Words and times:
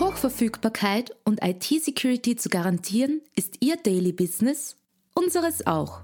Hochverfügbarkeit 0.00 1.14
und 1.24 1.44
IT-Security 1.44 2.34
zu 2.34 2.48
garantieren, 2.48 3.20
ist 3.36 3.58
Ihr 3.60 3.76
Daily 3.76 4.12
Business, 4.12 4.76
unseres 5.14 5.66
auch. 5.66 6.00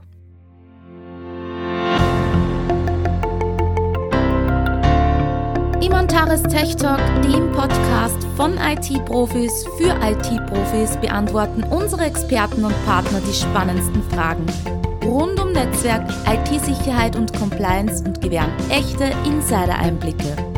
Imontaris 5.80 6.42
Tech 6.42 6.76
Talk, 6.76 7.00
dem 7.22 7.50
Podcast 7.52 8.22
von 8.36 8.58
IT-Profis 8.58 9.64
für 9.78 9.96
IT-Profis, 10.02 10.96
beantworten 10.98 11.64
unsere 11.64 12.04
Experten 12.04 12.64
und 12.64 12.74
Partner 12.84 13.20
die 13.20 13.34
spannendsten 13.34 14.02
Fragen 14.10 14.46
rund 15.04 15.40
um 15.40 15.52
Netzwerk, 15.52 16.06
IT-Sicherheit 16.26 17.16
und 17.16 17.32
Compliance 17.32 18.04
und 18.04 18.20
gewähren 18.20 18.52
echte 18.68 19.04
Insider-Einblicke. 19.24 20.55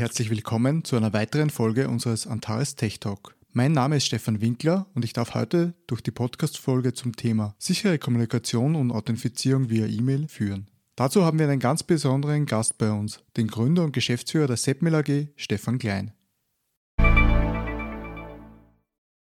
Herzlich 0.00 0.30
willkommen 0.30 0.82
zu 0.82 0.96
einer 0.96 1.12
weiteren 1.12 1.50
Folge 1.50 1.86
unseres 1.86 2.26
Antares 2.26 2.74
Tech 2.74 3.00
Talk. 3.00 3.36
Mein 3.52 3.72
Name 3.72 3.98
ist 3.98 4.06
Stefan 4.06 4.40
Winkler 4.40 4.86
und 4.94 5.04
ich 5.04 5.12
darf 5.12 5.34
heute 5.34 5.74
durch 5.86 6.00
die 6.00 6.10
Podcast-Folge 6.10 6.94
zum 6.94 7.16
Thema 7.16 7.54
sichere 7.58 7.98
Kommunikation 7.98 8.76
und 8.76 8.92
Authentifizierung 8.92 9.68
via 9.68 9.84
E-Mail 9.84 10.26
führen. 10.26 10.68
Dazu 10.96 11.22
haben 11.26 11.38
wir 11.38 11.46
einen 11.46 11.60
ganz 11.60 11.82
besonderen 11.82 12.46
Gast 12.46 12.78
bei 12.78 12.90
uns, 12.90 13.20
den 13.36 13.48
Gründer 13.48 13.84
und 13.84 13.92
Geschäftsführer 13.92 14.46
der 14.46 14.56
Sepmil 14.56 14.94
AG, 14.94 15.28
Stefan 15.36 15.78
Klein. 15.78 16.14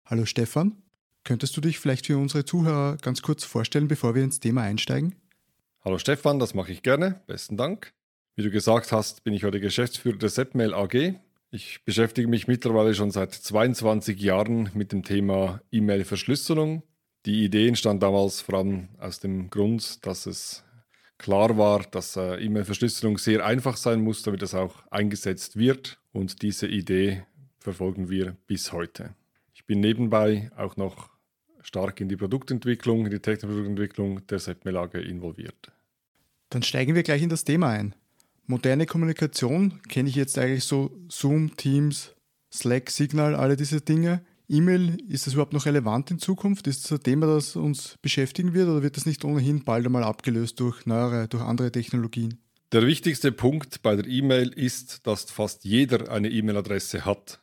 Hallo 0.06 0.26
Stefan, 0.26 0.78
könntest 1.26 1.58
du 1.58 1.60
dich 1.60 1.80
vielleicht 1.80 2.06
für 2.06 2.18
unsere 2.18 2.46
Zuhörer 2.46 2.96
ganz 2.96 3.22
kurz 3.22 3.44
vorstellen, 3.44 3.90
bevor 3.90 4.16
wir 4.16 4.24
ins 4.24 4.40
Thema 4.40 4.62
einsteigen? 4.62 5.16
Hallo 5.84 5.98
Stefan, 5.98 6.40
das 6.40 6.54
mache 6.54 6.72
ich 6.72 6.82
gerne. 6.82 7.20
Besten 7.28 7.58
Dank. 7.58 7.94
Wie 8.36 8.44
du 8.44 8.50
gesagt 8.50 8.94
hast, 8.94 9.26
bin 9.26 9.34
ich 9.34 9.44
heute 9.44 9.60
Geschäftsführer 9.60 10.18
der 10.18 10.30
Sepmail 10.30 10.74
AG. 10.74 11.16
Ich 11.52 11.84
beschäftige 11.84 12.30
mich 12.30 12.48
mittlerweile 12.48 12.96
schon 12.96 13.12
seit 13.12 13.34
22 13.34 14.18
Jahren 14.22 14.70
mit 14.74 14.94
dem 14.94 15.04
Thema 15.04 15.62
E-Mail-Verschlüsselung. 15.70 16.82
Die 17.26 17.44
Idee 17.44 17.68
entstand 17.68 18.02
damals 18.02 18.40
vor 18.40 18.60
allem 18.60 18.88
aus 19.00 19.20
dem 19.20 19.50
Grund, 19.50 20.06
dass 20.06 20.28
es 20.28 20.64
klar 21.18 21.58
war, 21.58 21.84
dass 21.84 22.16
äh, 22.16 22.36
E-Mail-Verschlüsselung 22.38 23.18
sehr 23.18 23.46
einfach 23.46 23.76
sein 23.76 24.00
muss, 24.00 24.24
damit 24.24 24.42
es 24.44 24.56
auch 24.56 24.88
eingesetzt 24.90 25.58
wird. 25.58 26.00
Und 26.14 26.42
diese 26.42 26.68
Idee 26.68 27.26
verfolgen 27.60 28.10
wir 28.10 28.38
bis 28.48 28.72
heute. 28.72 29.14
Ich 29.54 29.66
bin 29.66 29.82
nebenbei 29.82 30.52
auch 30.56 30.78
noch 30.78 31.10
stark 31.62 32.00
in 32.00 32.08
die 32.08 32.16
Produktentwicklung, 32.16 33.06
in 33.06 33.12
die 33.12 33.20
Technikproduktentwicklung 33.20 34.26
der 34.28 34.40
Sepmail 34.40 34.78
AG 34.78 34.94
involviert. 34.94 35.74
Dann 36.50 36.64
steigen 36.64 36.96
wir 36.96 37.04
gleich 37.04 37.22
in 37.22 37.30
das 37.30 37.44
Thema 37.44 37.72
ein 37.72 37.94
moderne 38.52 38.86
Kommunikation 38.86 39.82
kenne 39.88 40.10
ich 40.10 40.16
jetzt 40.16 40.38
eigentlich 40.38 40.66
so 40.66 40.92
Zoom, 41.10 41.56
Teams, 41.56 42.14
Slack, 42.54 42.92
Signal, 42.92 43.34
alle 43.34 43.56
diese 43.56 43.82
Dinge. 43.82 44.22
E-Mail, 44.50 44.98
ist 45.08 45.26
das 45.26 45.34
überhaupt 45.34 45.54
noch 45.54 45.66
relevant 45.66 46.12
in 46.12 46.20
Zukunft? 46.20 46.68
Ist 46.68 46.84
das 46.84 46.92
ein 46.92 47.04
Thema, 47.04 47.26
das 47.28 47.56
uns 47.56 47.98
beschäftigen 48.02 48.54
wird 48.54 48.68
oder 48.68 48.84
wird 48.84 48.98
das 48.98 49.06
nicht 49.06 49.24
ohnehin 49.24 49.64
bald 49.64 49.86
einmal 49.86 50.04
abgelöst 50.04 50.60
durch 50.60 50.86
neuere, 50.86 51.30
durch 51.30 51.42
andere 51.42 51.72
Technologien? 51.72 52.40
Der 52.74 52.86
wichtigste 52.86 53.32
Punkt 53.32 53.82
bei 53.82 53.96
der 53.96 54.06
E-Mail 54.06 54.50
ist, 54.50 55.08
dass 55.08 55.32
fast 55.32 55.64
jeder 55.64 56.12
eine 56.12 56.30
E-Mail-Adresse 56.30 57.06
hat. 57.06 57.42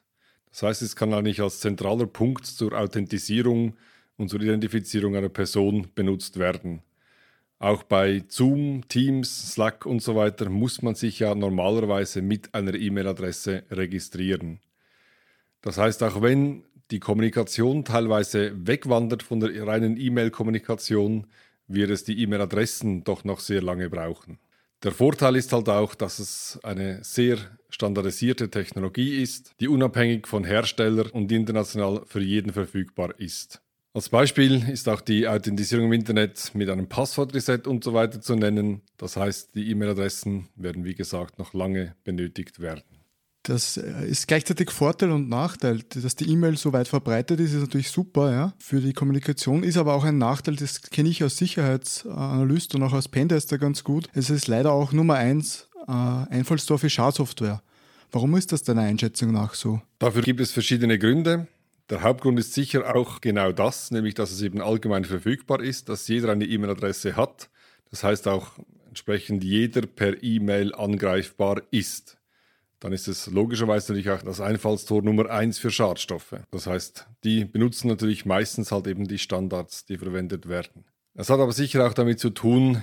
Das 0.50 0.62
heißt, 0.62 0.82
es 0.82 0.94
kann 0.94 1.14
eigentlich 1.14 1.40
als 1.40 1.60
zentraler 1.60 2.06
Punkt 2.06 2.44
zur 2.44 2.74
Authentisierung 2.74 3.76
und 4.18 4.28
zur 4.28 4.42
Identifizierung 4.42 5.16
einer 5.16 5.30
Person 5.30 5.88
benutzt 5.94 6.38
werden. 6.38 6.82
Auch 7.60 7.82
bei 7.82 8.24
Zoom, 8.28 8.86
Teams, 8.88 9.52
Slack 9.52 9.84
und 9.84 10.00
so 10.00 10.14
weiter 10.14 10.48
muss 10.48 10.80
man 10.82 10.94
sich 10.94 11.18
ja 11.18 11.34
normalerweise 11.34 12.22
mit 12.22 12.54
einer 12.54 12.74
E-Mail-Adresse 12.74 13.64
registrieren. 13.70 14.60
Das 15.60 15.76
heißt, 15.76 16.02
auch 16.04 16.22
wenn 16.22 16.62
die 16.92 17.00
Kommunikation 17.00 17.84
teilweise 17.84 18.52
wegwandert 18.66 19.24
von 19.24 19.40
der 19.40 19.66
reinen 19.66 19.96
E-Mail-Kommunikation, 19.96 21.26
wird 21.66 21.90
es 21.90 22.04
die 22.04 22.22
E-Mail-Adressen 22.22 23.02
doch 23.02 23.24
noch 23.24 23.40
sehr 23.40 23.60
lange 23.60 23.90
brauchen. 23.90 24.38
Der 24.84 24.92
Vorteil 24.92 25.34
ist 25.34 25.52
halt 25.52 25.68
auch, 25.68 25.96
dass 25.96 26.20
es 26.20 26.60
eine 26.62 27.02
sehr 27.02 27.38
standardisierte 27.68 28.48
Technologie 28.48 29.20
ist, 29.20 29.54
die 29.58 29.66
unabhängig 29.66 30.28
von 30.28 30.44
Hersteller 30.44 31.12
und 31.12 31.32
international 31.32 32.02
für 32.06 32.20
jeden 32.20 32.52
verfügbar 32.52 33.18
ist. 33.18 33.60
Als 33.98 34.10
Beispiel 34.10 34.68
ist 34.68 34.88
auch 34.88 35.00
die 35.00 35.26
Authentisierung 35.26 35.86
im 35.86 35.92
Internet 35.92 36.52
mit 36.54 36.70
einem 36.70 36.88
Passwortreset 36.88 37.66
und 37.66 37.82
so 37.82 37.94
weiter 37.94 38.20
zu 38.20 38.36
nennen. 38.36 38.82
Das 38.96 39.16
heißt, 39.16 39.56
die 39.56 39.68
E-Mail-Adressen 39.72 40.46
werden 40.54 40.84
wie 40.84 40.94
gesagt 40.94 41.40
noch 41.40 41.52
lange 41.52 41.96
benötigt 42.04 42.60
werden. 42.60 42.84
Das 43.42 43.76
äh, 43.76 44.06
ist 44.06 44.28
gleichzeitig 44.28 44.70
Vorteil 44.70 45.10
und 45.10 45.28
Nachteil. 45.28 45.80
Dass 45.80 46.14
die 46.14 46.30
E-Mail 46.30 46.56
so 46.56 46.72
weit 46.72 46.86
verbreitet 46.86 47.40
ist, 47.40 47.54
ist 47.54 47.60
natürlich 47.62 47.90
super 47.90 48.30
ja, 48.30 48.54
für 48.60 48.80
die 48.80 48.92
Kommunikation, 48.92 49.64
ist 49.64 49.76
aber 49.76 49.94
auch 49.94 50.04
ein 50.04 50.16
Nachteil, 50.16 50.54
das 50.54 50.80
kenne 50.80 51.08
ich 51.08 51.20
als 51.24 51.38
Sicherheitsanalyst 51.38 52.76
und 52.76 52.84
auch 52.84 52.92
als 52.92 53.08
Pentester 53.08 53.58
ganz 53.58 53.82
gut. 53.82 54.08
Es 54.14 54.30
ist 54.30 54.46
leider 54.46 54.70
auch 54.70 54.92
Nummer 54.92 55.14
eins 55.14 55.66
äh, 55.88 55.90
Einfallstor 55.90 56.78
für 56.78 56.88
Schadsoftware. 56.88 57.64
Warum 58.12 58.36
ist 58.36 58.52
das 58.52 58.62
deiner 58.62 58.82
Einschätzung 58.82 59.32
nach 59.32 59.54
so? 59.54 59.82
Dafür 59.98 60.22
gibt 60.22 60.38
es 60.38 60.52
verschiedene 60.52 61.00
Gründe. 61.00 61.48
Der 61.90 62.02
Hauptgrund 62.02 62.38
ist 62.38 62.52
sicher 62.52 62.94
auch 62.94 63.20
genau 63.20 63.52
das, 63.52 63.90
nämlich 63.90 64.14
dass 64.14 64.30
es 64.30 64.42
eben 64.42 64.60
allgemein 64.60 65.04
verfügbar 65.04 65.62
ist, 65.62 65.88
dass 65.88 66.06
jeder 66.08 66.30
eine 66.30 66.44
E-Mail-Adresse 66.44 67.16
hat. 67.16 67.48
Das 67.90 68.04
heißt 68.04 68.28
auch 68.28 68.58
entsprechend 68.88 69.42
jeder 69.42 69.82
per 69.82 70.22
E-Mail 70.22 70.74
angreifbar 70.74 71.62
ist. 71.70 72.18
Dann 72.80 72.92
ist 72.92 73.08
es 73.08 73.26
logischerweise 73.26 73.92
natürlich 73.92 74.10
auch 74.10 74.22
das 74.22 74.40
Einfallstor 74.40 75.02
Nummer 75.02 75.30
eins 75.30 75.58
für 75.58 75.70
Schadstoffe. 75.70 76.36
Das 76.50 76.66
heißt, 76.66 77.08
die 77.24 77.44
benutzen 77.44 77.88
natürlich 77.88 78.24
meistens 78.24 78.70
halt 78.70 78.86
eben 78.86 79.08
die 79.08 79.18
Standards, 79.18 79.84
die 79.86 79.98
verwendet 79.98 80.48
werden. 80.48 80.84
Es 81.14 81.30
hat 81.30 81.40
aber 81.40 81.52
sicher 81.52 81.86
auch 81.86 81.94
damit 81.94 82.20
zu 82.20 82.30
tun, 82.30 82.80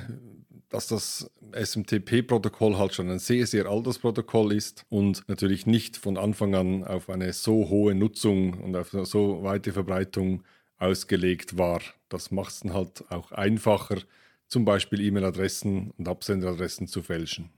dass 0.76 0.88
das 0.88 1.32
SMTP-Protokoll 1.54 2.78
halt 2.78 2.94
schon 2.94 3.10
ein 3.10 3.20
sehr, 3.20 3.48
sehr 3.48 3.66
altes 3.66 3.98
Protokoll 3.98 4.52
ist 4.52 4.84
und 4.90 5.24
natürlich 5.30 5.66
nicht 5.66 5.96
von 5.96 6.18
Anfang 6.18 6.54
an 6.54 6.84
auf 6.84 7.10
eine 7.10 7.32
so 7.32 7.70
hohe 7.70 7.96
Nutzung 7.96 8.62
und 8.62 8.76
auf 8.76 8.94
eine 8.94 9.06
so 9.06 9.42
weite 9.42 9.72
Verbreitung 9.72 10.44
ausgelegt 10.78 11.58
war. 11.58 11.80
Das 12.10 12.30
macht 12.30 12.52
es 12.52 12.60
dann 12.60 12.74
halt 12.74 13.10
auch 13.10 13.32
einfacher, 13.32 14.00
zum 14.48 14.66
Beispiel 14.66 15.00
E-Mail-Adressen 15.00 15.92
und 15.98 16.08
Absenderadressen 16.10 16.88
zu 16.88 17.02
fälschen. 17.02 17.50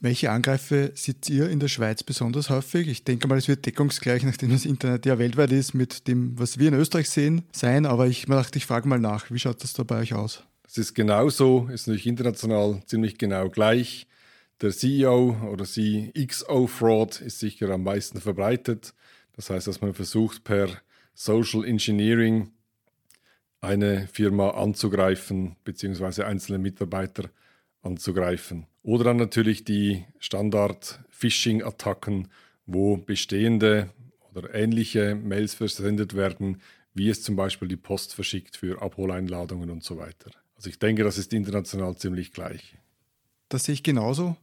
Welche 0.00 0.30
Angreife 0.30 0.92
seht 0.94 1.28
ihr 1.28 1.50
in 1.50 1.60
der 1.60 1.68
Schweiz 1.68 2.02
besonders 2.02 2.48
häufig? 2.48 2.88
Ich 2.88 3.04
denke 3.04 3.28
mal, 3.28 3.36
es 3.36 3.46
wird 3.46 3.66
deckungsgleich, 3.66 4.22
nachdem 4.24 4.50
das 4.50 4.64
Internet 4.64 5.04
ja 5.04 5.18
weltweit 5.18 5.52
ist, 5.52 5.74
mit 5.74 6.08
dem, 6.08 6.38
was 6.38 6.58
wir 6.58 6.68
in 6.68 6.74
Österreich 6.74 7.10
sehen, 7.10 7.42
sein. 7.52 7.84
Aber 7.84 8.06
ich 8.06 8.24
dachte, 8.24 8.56
ich 8.56 8.64
frage 8.64 8.88
mal 8.88 8.98
nach, 8.98 9.30
wie 9.30 9.38
schaut 9.38 9.62
das 9.62 9.74
da 9.74 9.82
bei 9.82 10.00
euch 10.00 10.14
aus? 10.14 10.44
Es 10.64 10.78
ist 10.78 10.94
genauso, 10.94 11.68
ist 11.72 11.86
natürlich 11.86 12.06
international 12.06 12.82
ziemlich 12.86 13.18
genau 13.18 13.48
gleich. 13.48 14.06
Der 14.60 14.70
CEO 14.70 15.48
oder 15.50 15.64
CXO-Fraud 15.64 17.20
ist 17.20 17.40
sicher 17.40 17.68
am 17.70 17.82
meisten 17.82 18.20
verbreitet. 18.20 18.94
Das 19.34 19.50
heißt, 19.50 19.66
dass 19.66 19.80
man 19.80 19.94
versucht, 19.94 20.44
per 20.44 20.68
Social 21.14 21.64
Engineering 21.64 22.52
eine 23.60 24.06
Firma 24.08 24.50
anzugreifen, 24.50 25.56
beziehungsweise 25.64 26.26
einzelne 26.26 26.58
Mitarbeiter 26.58 27.30
anzugreifen. 27.82 28.66
Oder 28.82 29.04
dann 29.04 29.16
natürlich 29.16 29.64
die 29.64 30.04
Standard-Phishing-Attacken, 30.18 32.28
wo 32.66 32.96
bestehende 32.96 33.90
oder 34.34 34.52
ähnliche 34.54 35.14
Mails 35.14 35.54
versendet 35.54 36.14
werden, 36.14 36.60
wie 36.94 37.08
es 37.08 37.22
zum 37.22 37.36
Beispiel 37.36 37.68
die 37.68 37.76
Post 37.76 38.14
verschickt 38.14 38.56
für 38.56 38.82
Abholeinladungen 38.82 39.70
und 39.70 39.84
so 39.84 39.98
weiter. 39.98 40.32
Also 40.62 40.70
ich 40.70 40.78
denke, 40.78 41.02
das 41.02 41.18
ist 41.18 41.32
international 41.32 41.96
ziemlich 41.96 42.32
gleich. 42.32 42.76
Das 43.48 43.64
sehe 43.64 43.72
ich 43.72 43.82
genauso. 43.82 44.36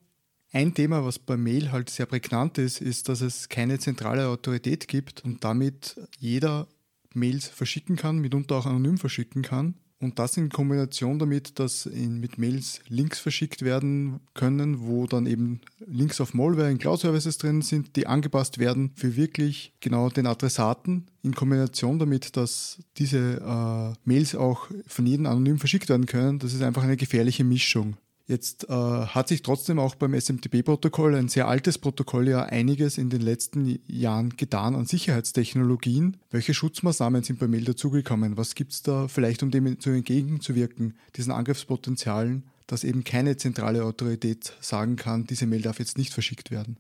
Ein 0.51 0.73
Thema, 0.73 1.05
was 1.05 1.17
bei 1.17 1.37
Mail 1.37 1.71
halt 1.71 1.89
sehr 1.89 2.07
prägnant 2.07 2.57
ist, 2.57 2.81
ist, 2.81 3.07
dass 3.07 3.21
es 3.21 3.47
keine 3.47 3.79
zentrale 3.79 4.27
Autorität 4.27 4.89
gibt 4.89 5.23
und 5.23 5.45
damit 5.45 5.95
jeder 6.17 6.67
Mails 7.13 7.47
verschicken 7.47 7.95
kann, 7.95 8.17
mitunter 8.17 8.57
auch 8.57 8.65
anonym 8.65 8.97
verschicken 8.97 9.43
kann. 9.43 9.75
Und 10.01 10.17
das 10.17 10.37
in 10.37 10.47
Kombination 10.47 11.19
damit, 11.19 11.59
dass 11.59 11.85
in, 11.85 12.21
mit 12.21 12.37
Mails 12.37 12.79
Links 12.87 13.19
verschickt 13.19 13.63
werden 13.63 14.21
können, 14.33 14.79
wo 14.79 15.07
dann 15.07 15.25
eben 15.25 15.59
Links 15.85 16.21
auf 16.21 16.33
Malware 16.33 16.71
in 16.71 16.77
Cloud-Services 16.77 17.37
drin 17.37 17.61
sind, 17.61 17.97
die 17.97 18.07
angepasst 18.07 18.59
werden 18.59 18.91
für 18.95 19.17
wirklich 19.17 19.73
genau 19.81 20.09
den 20.09 20.25
Adressaten, 20.25 21.07
in 21.21 21.35
Kombination 21.35 21.99
damit, 21.99 22.37
dass 22.37 22.79
diese 22.97 23.41
äh, 23.41 23.99
Mails 24.05 24.35
auch 24.35 24.67
von 24.87 25.05
jedem 25.05 25.25
anonym 25.25 25.59
verschickt 25.59 25.89
werden 25.89 26.05
können. 26.05 26.39
Das 26.39 26.53
ist 26.53 26.61
einfach 26.61 26.83
eine 26.83 26.95
gefährliche 26.95 27.43
Mischung. 27.43 27.97
Jetzt 28.29 28.69
äh, 28.69 28.73
hat 28.73 29.27
sich 29.27 29.41
trotzdem 29.41 29.79
auch 29.79 29.95
beim 29.95 30.13
SMTP-Protokoll, 30.13 31.15
ein 31.15 31.29
sehr 31.29 31.47
altes 31.47 31.79
Protokoll, 31.79 32.29
ja 32.29 32.43
einiges 32.43 32.99
in 32.99 33.09
den 33.09 33.21
letzten 33.21 33.79
Jahren 33.87 34.37
getan 34.37 34.75
an 34.75 34.85
Sicherheitstechnologien. 34.85 36.17
Welche 36.29 36.53
Schutzmaßnahmen 36.53 37.23
sind 37.23 37.39
bei 37.39 37.47
Mail 37.47 37.63
dazugekommen? 37.63 38.37
Was 38.37 38.53
gibt 38.53 38.73
es 38.73 38.83
da 38.83 39.07
vielleicht, 39.07 39.41
um 39.41 39.49
dem 39.49 39.79
zu 39.79 39.89
entgegenzuwirken, 39.89 40.95
diesen 41.15 41.31
Angriffspotenzialen, 41.31 42.43
dass 42.67 42.83
eben 42.83 43.03
keine 43.03 43.35
zentrale 43.35 43.83
Autorität 43.83 44.53
sagen 44.59 44.95
kann, 44.95 45.25
diese 45.25 45.47
Mail 45.47 45.63
darf 45.63 45.79
jetzt 45.79 45.97
nicht 45.97 46.13
verschickt 46.13 46.51
werden? 46.51 46.77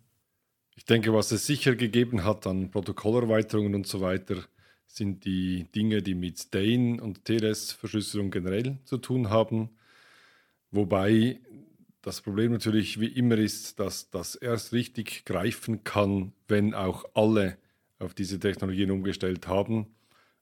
Ich 0.75 0.85
denke, 0.85 1.15
was 1.15 1.31
es 1.31 1.47
sicher 1.47 1.75
gegeben 1.75 2.25
hat 2.25 2.45
an 2.45 2.69
Protokollerweiterungen 2.69 3.73
und 3.73 3.87
so 3.87 4.01
weiter, 4.01 4.35
sind 4.85 5.25
die 5.25 5.65
Dinge, 5.73 6.03
die 6.03 6.13
mit 6.13 6.37
Stain 6.37 6.99
und 6.99 7.25
TLS-Verschlüsselung 7.25 8.29
generell 8.29 8.77
zu 8.85 8.99
tun 8.99 9.31
haben 9.31 9.71
Wobei 10.71 11.39
das 12.01 12.21
Problem 12.21 12.51
natürlich 12.51 12.99
wie 12.99 13.07
immer 13.07 13.37
ist, 13.37 13.79
dass 13.79 14.09
das 14.09 14.35
erst 14.35 14.71
richtig 14.71 15.25
greifen 15.25 15.83
kann, 15.83 16.33
wenn 16.47 16.73
auch 16.73 17.05
alle 17.13 17.57
auf 17.99 18.13
diese 18.13 18.39
Technologien 18.39 18.91
umgestellt 18.91 19.47
haben. 19.47 19.87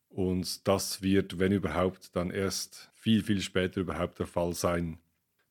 Und 0.10 0.68
das 0.68 1.02
wird, 1.02 1.40
wenn 1.40 1.52
überhaupt, 1.52 2.16
dann 2.16 2.30
erst 2.30 2.90
viel, 2.94 3.24
viel 3.24 3.42
später 3.42 3.82
überhaupt 3.82 4.20
der 4.20 4.28
Fall 4.28 4.54
sein. 4.54 5.00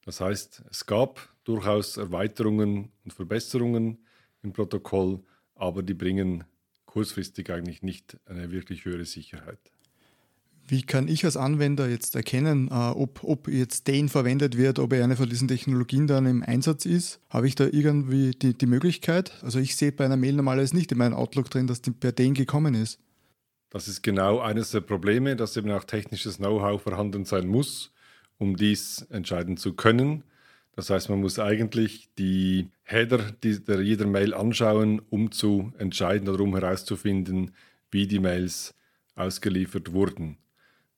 Das 0.05 0.21
heißt, 0.21 0.63
es 0.71 0.87
gab 0.87 1.29
durchaus 1.45 1.97
Erweiterungen 1.97 2.93
und 3.05 3.13
Verbesserungen 3.13 3.99
im 4.43 4.53
Protokoll, 4.53 5.23
aber 5.55 5.83
die 5.83 5.95
bringen 5.95 6.45
kurzfristig 6.85 7.51
eigentlich 7.51 7.83
nicht 7.83 8.17
eine 8.27 8.51
wirklich 8.51 8.85
höhere 8.85 9.05
Sicherheit. 9.05 9.59
Wie 10.69 10.83
kann 10.83 11.07
ich 11.07 11.25
als 11.25 11.37
Anwender 11.37 11.89
jetzt 11.89 12.17
erkennen, 12.17 12.69
äh, 12.69 12.75
ob, 12.75 13.23
ob 13.23 13.47
jetzt 13.47 13.87
den 13.87 14.09
verwendet 14.09 14.57
wird, 14.57 14.81
ob 14.81 14.93
er 14.93 15.05
eine 15.05 15.17
von 15.17 15.29
diesen 15.29 15.47
Technologien 15.47 16.09
dann 16.09 16.27
im 16.27 16.43
Einsatz 16.43 16.87
ist? 16.87 17.21
Habe 17.31 17.47
ich 17.47 17.55
da 17.55 17.67
irgendwie 17.71 18.33
die, 18.33 18.53
die 18.53 18.67
Möglichkeit? 18.67 19.33
Also 19.43 19.61
ich 19.61 19.77
sehe 19.77 19.93
bei 19.93 20.05
einer 20.05 20.17
Mail 20.17 20.33
normalerweise 20.33 20.75
nicht 20.75 20.91
in 20.91 20.99
meinem 20.99 21.15
Outlook 21.15 21.51
drin, 21.51 21.69
dass 21.69 21.83
die 21.83 21.93
per 21.93 22.11
den 22.11 22.35
gekommen 22.35 22.75
ist. 22.75 22.99
Das 23.71 23.87
ist 23.87 24.03
genau 24.03 24.41
eines 24.41 24.73
der 24.73 24.81
Probleme, 24.81 25.37
dass 25.37 25.57
eben 25.57 25.71
auch 25.71 25.85
technisches 25.85 26.39
Know-how 26.39 26.83
vorhanden 26.83 27.25
sein 27.25 27.47
muss, 27.47 27.93
um 28.39 28.57
dies 28.57 29.07
entscheiden 29.11 29.57
zu 29.57 29.75
können. 29.75 30.25
Das 30.75 30.91
heißt, 30.91 31.09
man 31.09 31.21
muss 31.21 31.39
eigentlich 31.39 32.11
die 32.19 32.69
Header 32.83 33.33
der 33.43 33.81
jeder 33.83 34.07
Mail 34.07 34.35
anschauen, 34.35 35.01
um 35.11 35.31
zu 35.31 35.73
entscheiden 35.79 36.29
oder 36.29 36.43
um 36.43 36.55
herauszufinden, 36.55 37.53
wie 37.91 38.07
die 38.07 38.19
Mails 38.19 38.75
ausgeliefert 39.15 39.93
wurden. 39.93 40.39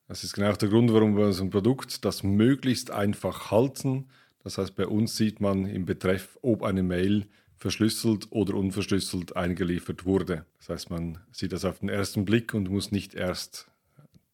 Das 0.09 0.23
ist 0.23 0.33
genau 0.33 0.51
der 0.53 0.69
Grund, 0.69 0.91
warum 0.91 1.15
wir 1.15 1.27
ein 1.27 1.51
Produkt 1.51 2.03
das 2.03 2.23
möglichst 2.23 2.89
einfach 2.89 3.51
halten. 3.51 4.09
Das 4.43 4.57
heißt, 4.57 4.75
bei 4.75 4.87
uns 4.87 5.15
sieht 5.15 5.39
man 5.39 5.67
im 5.67 5.85
Betreff, 5.85 6.35
ob 6.41 6.63
eine 6.63 6.81
Mail 6.81 7.27
verschlüsselt 7.57 8.25
oder 8.31 8.55
unverschlüsselt 8.55 9.35
eingeliefert 9.35 10.05
wurde. 10.05 10.47
Das 10.57 10.69
heißt, 10.69 10.89
man 10.89 11.19
sieht 11.31 11.51
das 11.51 11.63
auf 11.63 11.77
den 11.77 11.89
ersten 11.89 12.25
Blick 12.25 12.55
und 12.55 12.71
muss 12.71 12.91
nicht 12.91 13.13
erst 13.13 13.69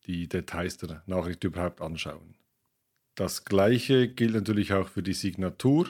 die 0.08 0.30
Details 0.30 0.78
der 0.78 1.04
Nachricht 1.08 1.44
überhaupt 1.44 1.82
anschauen. 1.82 2.36
Das 3.16 3.44
gleiche 3.44 4.08
gilt 4.08 4.34
natürlich 4.34 4.72
auch 4.72 4.88
für 4.88 5.04
die 5.04 5.14
Signatur. 5.14 5.90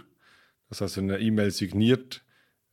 Das 0.68 0.82
heißt, 0.82 0.98
wenn 0.98 1.12
eine 1.12 1.22
E-Mail 1.22 1.52
signiert 1.52 2.24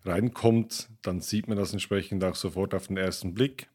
reinkommt, 0.06 0.88
dann 1.02 1.20
sieht 1.20 1.46
man 1.46 1.58
das 1.58 1.74
entsprechend 1.74 2.24
auch 2.24 2.36
sofort 2.36 2.72
auf 2.72 2.86
den 2.86 2.96
ersten 2.96 3.34
Blick. 3.34 3.68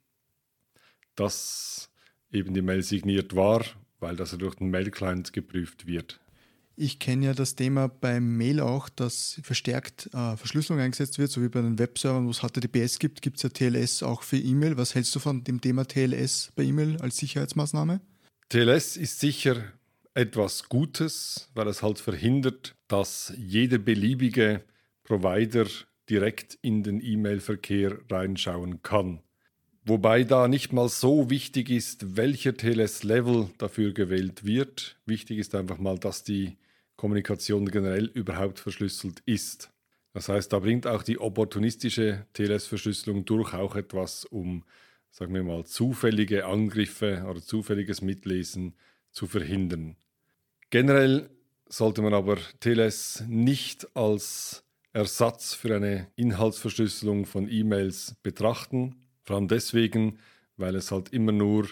Das 1.13 1.91
eben 2.37 2.53
die 2.53 2.61
Mail 2.61 2.83
signiert 2.83 3.35
war, 3.35 3.65
weil 3.99 4.15
das 4.15 4.37
durch 4.37 4.55
den 4.55 4.69
Mail-Client 4.69 5.33
geprüft 5.33 5.87
wird. 5.87 6.19
Ich 6.79 6.99
kenne 6.99 7.25
ja 7.25 7.33
das 7.33 7.55
Thema 7.55 7.87
beim 7.87 8.37
Mail 8.37 8.59
auch, 8.59 8.87
dass 8.87 9.39
verstärkt 9.41 10.11
äh, 10.13 10.37
Verschlüsselung 10.37 10.79
eingesetzt 10.79 11.17
wird, 11.17 11.31
so 11.31 11.41
wie 11.41 11.49
bei 11.49 11.61
den 11.61 11.79
Webservern, 11.79 12.27
wo 12.27 12.29
es 12.29 12.41
HTTPS 12.41 12.99
gibt, 12.99 13.23
gibt 13.23 13.37
es 13.37 13.43
ja 13.43 13.49
TLS 13.49 14.03
auch 14.03 14.21
für 14.21 14.37
E-Mail. 14.37 14.77
Was 14.77 14.93
hältst 14.93 15.15
du 15.15 15.19
von 15.19 15.43
dem 15.43 15.59
Thema 15.59 15.85
TLS 15.85 16.51
bei 16.55 16.63
E-Mail 16.63 16.97
als 17.01 17.17
Sicherheitsmaßnahme? 17.17 17.99
TLS 18.49 18.95
ist 18.95 19.19
sicher 19.19 19.73
etwas 20.13 20.69
Gutes, 20.69 21.49
weil 21.55 21.67
es 21.67 21.81
halt 21.81 21.97
verhindert, 21.97 22.75
dass 22.87 23.33
jeder 23.35 23.79
beliebige 23.79 24.63
Provider 25.03 25.65
direkt 26.09 26.59
in 26.61 26.83
den 26.83 27.01
E-Mail-Verkehr 27.01 27.97
reinschauen 28.09 28.83
kann. 28.83 29.21
Wobei 29.89 30.25
da 30.25 30.49
nicht 30.49 30.73
mal 30.73 30.89
so 30.89 31.29
wichtig 31.29 31.69
ist, 31.69 32.17
welcher 32.17 32.57
TLS-Level 32.57 33.51
dafür 33.57 33.93
gewählt 33.93 34.43
wird. 34.43 34.97
Wichtig 35.05 35.37
ist 35.37 35.55
einfach 35.55 35.77
mal, 35.77 35.97
dass 35.97 36.23
die 36.23 36.57
Kommunikation 36.97 37.71
generell 37.71 38.03
überhaupt 38.07 38.59
verschlüsselt 38.59 39.21
ist. 39.25 39.71
Das 40.11 40.27
heißt, 40.27 40.51
da 40.51 40.59
bringt 40.59 40.87
auch 40.87 41.03
die 41.03 41.19
opportunistische 41.19 42.25
TLS-Verschlüsselung 42.33 43.23
durch 43.23 43.53
auch 43.53 43.77
etwas, 43.77 44.25
um, 44.25 44.65
sagen 45.09 45.33
wir 45.33 45.43
mal, 45.43 45.63
zufällige 45.63 46.45
Angriffe 46.47 47.25
oder 47.25 47.41
zufälliges 47.41 48.01
Mitlesen 48.01 48.75
zu 49.11 49.25
verhindern. 49.25 49.95
Generell 50.69 51.29
sollte 51.69 52.01
man 52.01 52.13
aber 52.13 52.37
TLS 52.59 53.23
nicht 53.29 53.87
als 53.95 54.65
Ersatz 54.91 55.53
für 55.53 55.73
eine 55.73 56.07
Inhaltsverschlüsselung 56.17 57.25
von 57.25 57.49
E-Mails 57.49 58.17
betrachten. 58.21 59.06
Vor 59.27 59.35
allem 59.35 59.49
deswegen, 59.49 60.19
weil 60.55 60.73
es 60.75 60.89
halt 60.89 61.09
immer 61.09 61.33
nur 61.33 61.67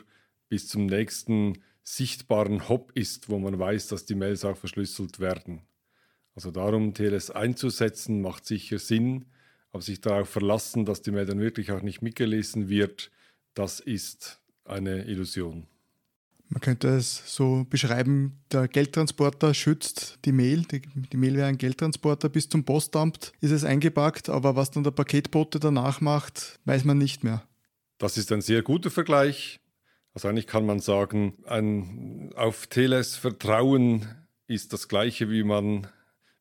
bis 0.49 0.67
zum 0.67 0.87
nächsten 0.87 1.63
sichtbaren 1.83 2.67
Hop 2.67 2.91
ist, 2.95 3.29
wo 3.29 3.39
man 3.39 3.57
weiß, 3.57 3.87
dass 3.87 4.05
die 4.05 4.15
Mails 4.15 4.43
auch 4.43 4.57
verschlüsselt 4.57 5.21
werden. 5.21 5.61
Also 6.35 6.51
darum, 6.51 6.93
TLS 6.93 7.31
einzusetzen, 7.31 8.21
macht 8.21 8.45
sicher 8.45 8.77
Sinn, 8.77 9.23
aber 9.71 9.81
sich 9.81 10.01
darauf 10.01 10.27
verlassen, 10.27 10.83
dass 10.83 11.01
die 11.01 11.11
Mail 11.11 11.25
dann 11.25 11.39
wirklich 11.39 11.71
auch 11.71 11.81
nicht 11.81 12.01
mitgelesen 12.01 12.67
wird, 12.67 13.09
das 13.53 13.79
ist 13.79 14.41
eine 14.65 15.05
Illusion. 15.05 15.65
Man 16.49 16.61
könnte 16.61 16.89
es 16.89 17.23
so 17.25 17.65
beschreiben, 17.69 18.39
der 18.51 18.67
Geldtransporter 18.67 19.53
schützt 19.53 20.19
die 20.25 20.31
Mail, 20.31 20.63
die, 20.63 20.81
die, 20.81 21.17
Mail 21.17 21.35
wäre 21.35 21.47
ein 21.47 21.57
Geldtransporter, 21.57 22.29
bis 22.29 22.49
zum 22.49 22.63
Postamt 22.63 23.33
ist 23.41 23.51
es 23.51 23.63
eingepackt, 23.63 24.29
aber 24.29 24.55
was 24.55 24.71
dann 24.71 24.83
der 24.83 24.91
Paketbote 24.91 25.59
danach 25.59 26.01
macht, 26.01 26.59
weiß 26.65 26.83
man 26.85 26.97
nicht 26.97 27.23
mehr. 27.23 27.43
Das 27.97 28.17
ist 28.17 28.31
ein 28.31 28.41
sehr 28.41 28.61
guter 28.61 28.91
Vergleich. 28.91 29.59
Also 30.13 30.27
eigentlich 30.27 30.47
kann 30.47 30.65
man 30.65 30.79
sagen, 30.79 31.33
ein 31.45 32.31
auf 32.35 32.67
Teles 32.67 33.17
Vertrauen 33.17 34.07
ist 34.47 34.71
das 34.71 34.87
gleiche, 34.87 35.29
wie 35.29 35.43
man, 35.43 35.87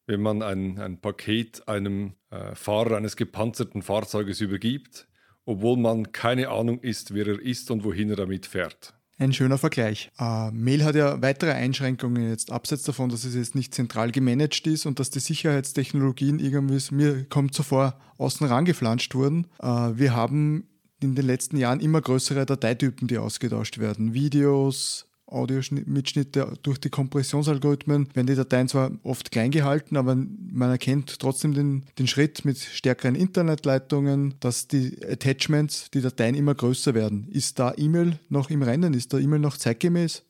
wenn 0.06 0.20
man 0.20 0.42
ein, 0.42 0.78
ein 0.78 1.00
Paket 1.00 1.66
einem 1.66 2.14
äh, 2.30 2.54
Fahrer 2.54 2.96
eines 2.96 3.16
gepanzerten 3.16 3.82
Fahrzeuges 3.82 4.40
übergibt, 4.40 5.08
obwohl 5.44 5.76
man 5.76 6.12
keine 6.12 6.50
Ahnung 6.50 6.80
ist, 6.80 7.14
wer 7.14 7.26
er 7.26 7.40
ist 7.40 7.70
und 7.70 7.84
wohin 7.84 8.10
er 8.10 8.16
damit 8.16 8.46
fährt. 8.46 8.94
Ein 9.16 9.32
schöner 9.32 9.58
Vergleich. 9.58 10.10
Äh, 10.18 10.50
Mail 10.50 10.84
hat 10.84 10.96
ja 10.96 11.22
weitere 11.22 11.52
Einschränkungen 11.52 12.28
jetzt, 12.28 12.50
abseits 12.50 12.82
davon, 12.82 13.10
dass 13.10 13.24
es 13.24 13.34
jetzt 13.34 13.54
nicht 13.54 13.72
zentral 13.72 14.10
gemanagt 14.10 14.66
ist 14.66 14.86
und 14.86 14.98
dass 14.98 15.10
die 15.10 15.20
Sicherheitstechnologien 15.20 16.40
irgendwie, 16.40 16.94
mir 16.94 17.24
kommt 17.28 17.54
so 17.54 17.62
vor, 17.62 17.96
außen 18.18 18.46
rangeflanscht 18.46 19.14
wurden. 19.14 19.46
Äh, 19.62 19.66
wir 19.66 20.14
haben 20.14 20.66
in 21.00 21.14
den 21.14 21.26
letzten 21.26 21.56
Jahren 21.56 21.80
immer 21.80 22.00
größere 22.00 22.44
Dateitypen, 22.44 23.06
die 23.06 23.18
ausgetauscht 23.18 23.78
werden. 23.78 24.14
Videos, 24.14 25.06
Audiomitschnitte 25.26 26.52
durch 26.62 26.78
die 26.78 26.90
Kompressionsalgorithmen 26.90 28.08
werden 28.14 28.26
die 28.26 28.34
Dateien 28.34 28.68
zwar 28.68 28.92
oft 29.02 29.30
klein 29.30 29.50
gehalten, 29.50 29.96
aber 29.96 30.14
man 30.14 30.70
erkennt 30.70 31.18
trotzdem 31.18 31.54
den, 31.54 31.84
den 31.98 32.06
Schritt 32.06 32.44
mit 32.44 32.58
stärkeren 32.58 33.14
Internetleitungen, 33.14 34.34
dass 34.40 34.68
die 34.68 34.98
Attachments, 35.02 35.90
die 35.92 36.02
Dateien 36.02 36.34
immer 36.34 36.54
größer 36.54 36.94
werden. 36.94 37.26
Ist 37.30 37.58
da 37.58 37.72
E-Mail 37.76 38.18
noch 38.28 38.50
im 38.50 38.62
Rennen? 38.62 38.94
Ist 38.94 39.12
da 39.12 39.18
E-Mail 39.18 39.40
noch 39.40 39.56
zeitgemäß? 39.56 40.22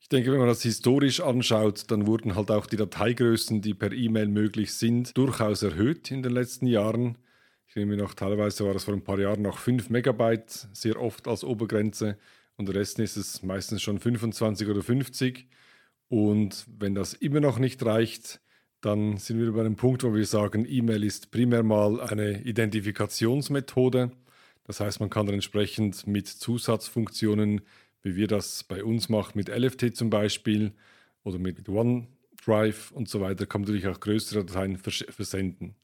Ich 0.00 0.10
denke, 0.10 0.30
wenn 0.30 0.38
man 0.38 0.48
das 0.48 0.62
historisch 0.62 1.22
anschaut, 1.22 1.84
dann 1.90 2.06
wurden 2.06 2.34
halt 2.34 2.50
auch 2.50 2.66
die 2.66 2.76
Dateigrößen, 2.76 3.62
die 3.62 3.72
per 3.72 3.90
E-Mail 3.90 4.28
möglich 4.28 4.74
sind, 4.74 5.16
durchaus 5.16 5.62
erhöht 5.62 6.10
in 6.10 6.22
den 6.22 6.32
letzten 6.32 6.66
Jahren. 6.66 7.16
Ich 7.66 7.74
nehme 7.74 7.96
noch, 7.96 8.12
teilweise 8.12 8.66
war 8.66 8.74
das 8.74 8.84
vor 8.84 8.92
ein 8.92 9.02
paar 9.02 9.18
Jahren 9.18 9.40
noch 9.40 9.56
5 9.56 9.88
Megabyte, 9.88 10.68
sehr 10.74 11.00
oft 11.00 11.26
als 11.26 11.42
Obergrenze 11.42 12.18
und 12.56 12.66
der 12.66 12.76
Rest 12.76 12.98
ist 12.98 13.16
es 13.16 13.42
meistens 13.42 13.82
schon 13.82 13.98
25 13.98 14.68
oder 14.68 14.82
50. 14.82 15.48
Und 16.08 16.66
wenn 16.78 16.94
das 16.94 17.14
immer 17.14 17.40
noch 17.40 17.58
nicht 17.58 17.84
reicht, 17.84 18.40
dann 18.80 19.16
sind 19.16 19.40
wir 19.40 19.52
bei 19.52 19.60
einem 19.60 19.76
Punkt, 19.76 20.04
wo 20.04 20.14
wir 20.14 20.26
sagen, 20.26 20.66
E-Mail 20.68 21.04
ist 21.04 21.30
primär 21.30 21.62
mal 21.62 22.00
eine 22.00 22.42
Identifikationsmethode. 22.42 24.12
Das 24.64 24.80
heißt, 24.80 25.00
man 25.00 25.10
kann 25.10 25.26
dann 25.26 25.34
entsprechend 25.34 26.06
mit 26.06 26.28
Zusatzfunktionen, 26.28 27.62
wie 28.02 28.16
wir 28.16 28.26
das 28.26 28.64
bei 28.64 28.84
uns 28.84 29.08
machen, 29.08 29.32
mit 29.36 29.48
LFT 29.48 29.96
zum 29.96 30.10
Beispiel 30.10 30.72
oder 31.22 31.38
mit 31.38 31.68
OneDrive 31.68 32.92
und 32.92 33.08
so 33.08 33.20
weiter, 33.20 33.46
kann 33.46 33.62
man 33.62 33.68
natürlich 33.68 33.88
auch 33.88 34.00
größere 34.00 34.44
Dateien 34.44 34.76
versenden. 34.76 35.74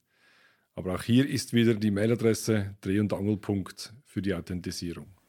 Aber 0.75 0.95
auch 0.95 1.03
hier 1.03 1.29
ist 1.29 1.53
wieder 1.53 1.75
die 1.75 1.91
Mailadresse 1.91 2.77
Dreh- 2.81 3.01
und 3.01 3.13
Angelpunkt 3.13 3.95
für 4.05 4.23
die 4.23 4.35
Authentisierung. 4.35 5.20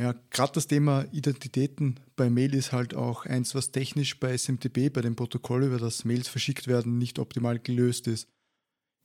Ja, 0.00 0.14
gerade 0.30 0.52
das 0.54 0.66
Thema 0.66 1.04
Identitäten 1.12 2.00
bei 2.16 2.30
Mail 2.30 2.54
ist 2.54 2.72
halt 2.72 2.94
auch 2.94 3.26
eins, 3.26 3.54
was 3.54 3.70
technisch 3.70 4.18
bei 4.18 4.34
SMTP, 4.34 4.90
bei 4.90 5.02
dem 5.02 5.14
Protokoll, 5.14 5.64
über 5.64 5.76
das 5.76 6.06
Mails 6.06 6.26
verschickt 6.26 6.68
werden, 6.68 6.96
nicht 6.96 7.18
optimal 7.18 7.58
gelöst 7.58 8.06
ist. 8.06 8.26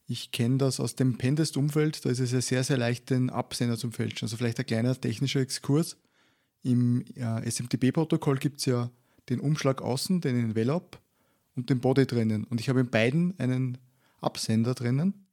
Ich 0.07 0.31
kenne 0.31 0.57
das 0.57 0.79
aus 0.79 0.95
dem 0.95 1.17
Pentest-Umfeld, 1.17 2.05
da 2.05 2.09
ist 2.11 2.21
es 2.21 2.31
ja 2.31 2.39
sehr, 2.39 2.63
sehr 2.63 2.77
leicht, 2.77 3.09
den 3.09 3.29
Absender 3.29 3.77
zu 3.77 3.91
fälschen. 3.91 4.23
Also 4.23 4.37
vielleicht 4.37 4.57
ein 4.57 4.65
kleiner 4.67 4.95
technischer 4.95 5.41
Exkurs. 5.41 5.97
Im 6.63 7.03
äh, 7.15 7.51
SMTP-Protokoll 7.51 8.37
gibt 8.37 8.59
es 8.59 8.65
ja 8.65 8.89
den 9.27 9.41
Umschlag 9.41 9.81
außen, 9.81 10.21
den 10.21 10.39
Envelope 10.39 10.97
und 11.57 11.69
den 11.69 11.81
Body 11.81 12.05
drinnen. 12.05 12.45
Und 12.45 12.61
ich 12.61 12.69
habe 12.69 12.79
in 12.79 12.89
beiden 12.89 13.37
einen 13.37 13.79
Absender 14.21 14.73
drinnen. 14.73 15.25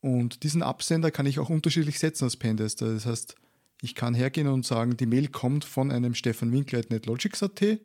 Und 0.00 0.42
diesen 0.42 0.64
Absender 0.64 1.12
kann 1.12 1.26
ich 1.26 1.38
auch 1.38 1.50
unterschiedlich 1.50 2.00
setzen 2.00 2.24
als 2.24 2.36
Pentester. 2.36 2.92
Das 2.92 3.06
heißt, 3.06 3.36
ich 3.82 3.94
kann 3.94 4.14
hergehen 4.14 4.46
und 4.46 4.64
sagen, 4.64 4.96
die 4.96 5.06
Mail 5.06 5.28
kommt 5.28 5.64
von 5.64 5.90
einem 5.90 6.14
Stefan 6.14 6.52
Winkler 6.52 6.78
at 6.78 7.78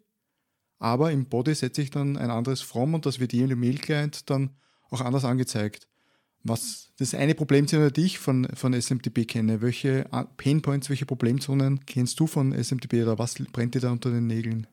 aber 0.80 1.12
im 1.12 1.26
Body 1.26 1.56
setze 1.56 1.82
ich 1.82 1.90
dann 1.90 2.18
ein 2.18 2.30
anderes 2.30 2.62
From 2.62 2.94
und 2.94 3.08
das 3.08 3.20
wird 3.20 3.34
jedem 3.34 3.60
Mail-Client 3.60 4.30
dann 4.30 4.52
auch 4.92 5.02
anders 5.02 5.26
angezeigt. 5.26 5.88
Was 6.44 6.94
das 6.98 7.16
eine 7.16 7.34
Problemzone, 7.34 7.92
die 7.92 8.06
ich 8.06 8.20
von, 8.20 8.48
von 8.54 8.80
SMTP 8.80 9.28
kenne. 9.28 9.62
Welche 9.62 10.06
Painpoints, 10.38 10.90
welche 10.90 11.06
Problemzonen 11.06 11.86
kennst 11.86 12.20
du 12.20 12.28
von 12.28 12.54
SMTP 12.54 13.02
oder 13.02 13.18
was 13.18 13.36
brennt 13.52 13.76
dir 13.76 13.82
da 13.82 13.92
unter 13.92 14.12
den 14.12 14.28
Nägeln? 14.28 14.68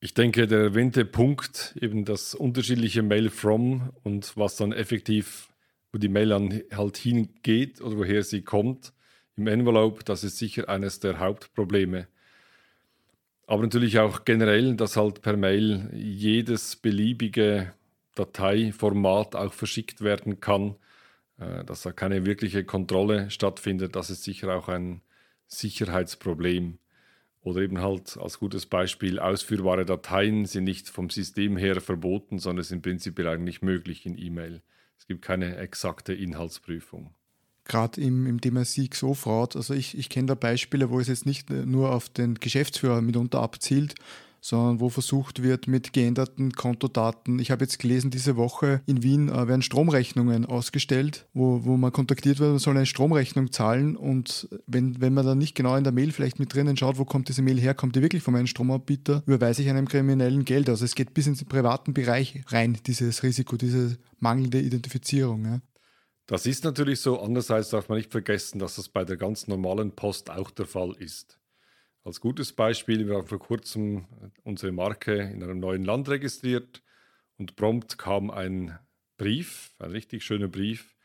Ich 0.00 0.14
denke, 0.14 0.46
der 0.46 0.60
erwähnte 0.60 1.04
Punkt, 1.04 1.76
eben 1.80 2.04
das 2.04 2.34
unterschiedliche 2.34 3.02
Mail 3.02 3.30
from 3.30 3.90
und 4.04 4.36
was 4.36 4.56
dann 4.56 4.72
effektiv, 4.72 5.48
wo 5.92 5.98
die 5.98 6.08
Mail 6.08 6.30
dann 6.30 6.62
halt 6.72 6.96
hingeht 6.96 7.80
oder 7.80 7.98
woher 7.98 8.22
sie 8.22 8.42
kommt, 8.42 8.92
im 9.36 9.46
Envelope, 9.46 10.02
das 10.04 10.24
ist 10.24 10.38
sicher 10.38 10.68
eines 10.68 10.98
der 11.00 11.18
Hauptprobleme. 11.18 12.08
Aber 13.46 13.62
natürlich 13.62 13.98
auch 13.98 14.24
generell, 14.24 14.74
dass 14.76 14.96
halt 14.96 15.22
per 15.22 15.36
Mail 15.36 15.90
jedes 15.92 16.76
beliebige 16.76 17.72
Dateiformat 18.14 19.36
auch 19.36 19.52
verschickt 19.52 20.00
werden 20.00 20.40
kann, 20.40 20.76
äh, 21.38 21.64
dass 21.64 21.82
da 21.82 21.92
keine 21.92 22.24
wirkliche 22.24 22.64
Kontrolle 22.64 23.30
stattfindet, 23.30 23.94
das 23.94 24.10
ist 24.10 24.24
sicher 24.24 24.56
auch 24.56 24.68
ein 24.68 25.02
Sicherheitsproblem. 25.46 26.78
Oder 27.42 27.60
eben 27.60 27.80
halt 27.80 28.16
als 28.16 28.40
gutes 28.40 28.66
Beispiel, 28.66 29.20
ausführbare 29.20 29.84
Dateien 29.84 30.46
sind 30.46 30.64
nicht 30.64 30.88
vom 30.88 31.10
System 31.10 31.56
her 31.56 31.80
verboten, 31.80 32.40
sondern 32.40 32.64
sind 32.64 32.82
prinzipiell 32.82 33.28
eigentlich 33.28 33.62
möglich 33.62 34.04
in 34.06 34.18
E-Mail. 34.18 34.62
Es 34.98 35.06
gibt 35.06 35.22
keine 35.22 35.56
exakte 35.56 36.12
Inhaltsprüfung 36.12 37.14
gerade 37.66 38.00
im, 38.00 38.26
im 38.26 38.40
Thema 38.40 38.64
Sieg 38.64 38.94
so 38.94 39.14
fraud. 39.14 39.56
Also 39.56 39.74
ich, 39.74 39.96
ich 39.96 40.08
kenne 40.08 40.26
da 40.26 40.34
Beispiele, 40.34 40.90
wo 40.90 41.00
es 41.00 41.08
jetzt 41.08 41.26
nicht 41.26 41.50
nur 41.50 41.92
auf 41.92 42.08
den 42.08 42.36
Geschäftsführer 42.36 43.00
mitunter 43.00 43.40
abzielt, 43.40 43.94
sondern 44.46 44.80
wo 44.80 44.88
versucht 44.88 45.42
wird 45.42 45.66
mit 45.66 45.92
geänderten 45.92 46.52
Kontodaten. 46.52 47.40
Ich 47.40 47.50
habe 47.50 47.64
jetzt 47.64 47.80
gelesen, 47.80 48.10
diese 48.10 48.36
Woche 48.36 48.80
in 48.86 49.02
Wien 49.02 49.28
äh, 49.28 49.48
werden 49.48 49.62
Stromrechnungen 49.62 50.46
ausgestellt, 50.46 51.26
wo, 51.34 51.64
wo 51.64 51.76
man 51.76 51.92
kontaktiert 51.92 52.38
wird, 52.38 52.50
man 52.50 52.58
soll 52.60 52.76
eine 52.76 52.86
Stromrechnung 52.86 53.50
zahlen 53.50 53.96
und 53.96 54.48
wenn, 54.66 55.00
wenn 55.00 55.14
man 55.14 55.26
dann 55.26 55.38
nicht 55.38 55.56
genau 55.56 55.74
in 55.74 55.82
der 55.82 55.92
Mail 55.92 56.12
vielleicht 56.12 56.38
mit 56.38 56.54
drinnen 56.54 56.76
schaut, 56.76 56.98
wo 56.98 57.04
kommt 57.04 57.28
diese 57.28 57.42
Mail 57.42 57.60
her, 57.60 57.74
kommt 57.74 57.96
die 57.96 58.02
wirklich 58.02 58.22
von 58.22 58.34
meinem 58.34 58.46
Stromanbieter, 58.46 59.24
überweise 59.26 59.62
ich 59.62 59.70
einem 59.70 59.88
kriminellen 59.88 60.44
Geld. 60.44 60.68
Also 60.68 60.84
es 60.84 60.94
geht 60.94 61.12
bis 61.12 61.26
in 61.26 61.34
den 61.34 61.48
privaten 61.48 61.92
Bereich 61.92 62.42
rein, 62.48 62.78
dieses 62.86 63.24
Risiko, 63.24 63.56
diese 63.56 63.98
mangelnde 64.20 64.60
Identifizierung. 64.60 65.44
Ja. 65.44 65.60
Das 66.26 66.44
ist 66.44 66.64
natürlich 66.64 67.00
so. 67.00 67.20
Andererseits 67.20 67.70
darf 67.70 67.88
man 67.88 67.98
nicht 67.98 68.10
vergessen, 68.10 68.58
dass 68.58 68.76
das 68.76 68.88
bei 68.88 69.04
der 69.04 69.16
ganz 69.16 69.46
normalen 69.46 69.92
Post 69.92 70.30
auch 70.30 70.50
der 70.50 70.66
Fall 70.66 70.92
ist. 70.98 71.38
Als 72.02 72.20
gutes 72.20 72.52
Beispiel, 72.52 73.06
wir 73.06 73.16
haben 73.16 73.26
vor 73.26 73.38
kurzem 73.38 74.06
unsere 74.44 74.72
Marke 74.72 75.14
in 75.14 75.42
einem 75.42 75.60
neuen 75.60 75.84
Land 75.84 76.08
registriert 76.08 76.82
und 77.36 77.56
prompt 77.56 77.98
kam 77.98 78.30
ein 78.30 78.78
Brief, 79.16 79.72
ein 79.78 79.90
richtig 79.90 80.24
schöner 80.24 80.48
Brief 80.48 80.96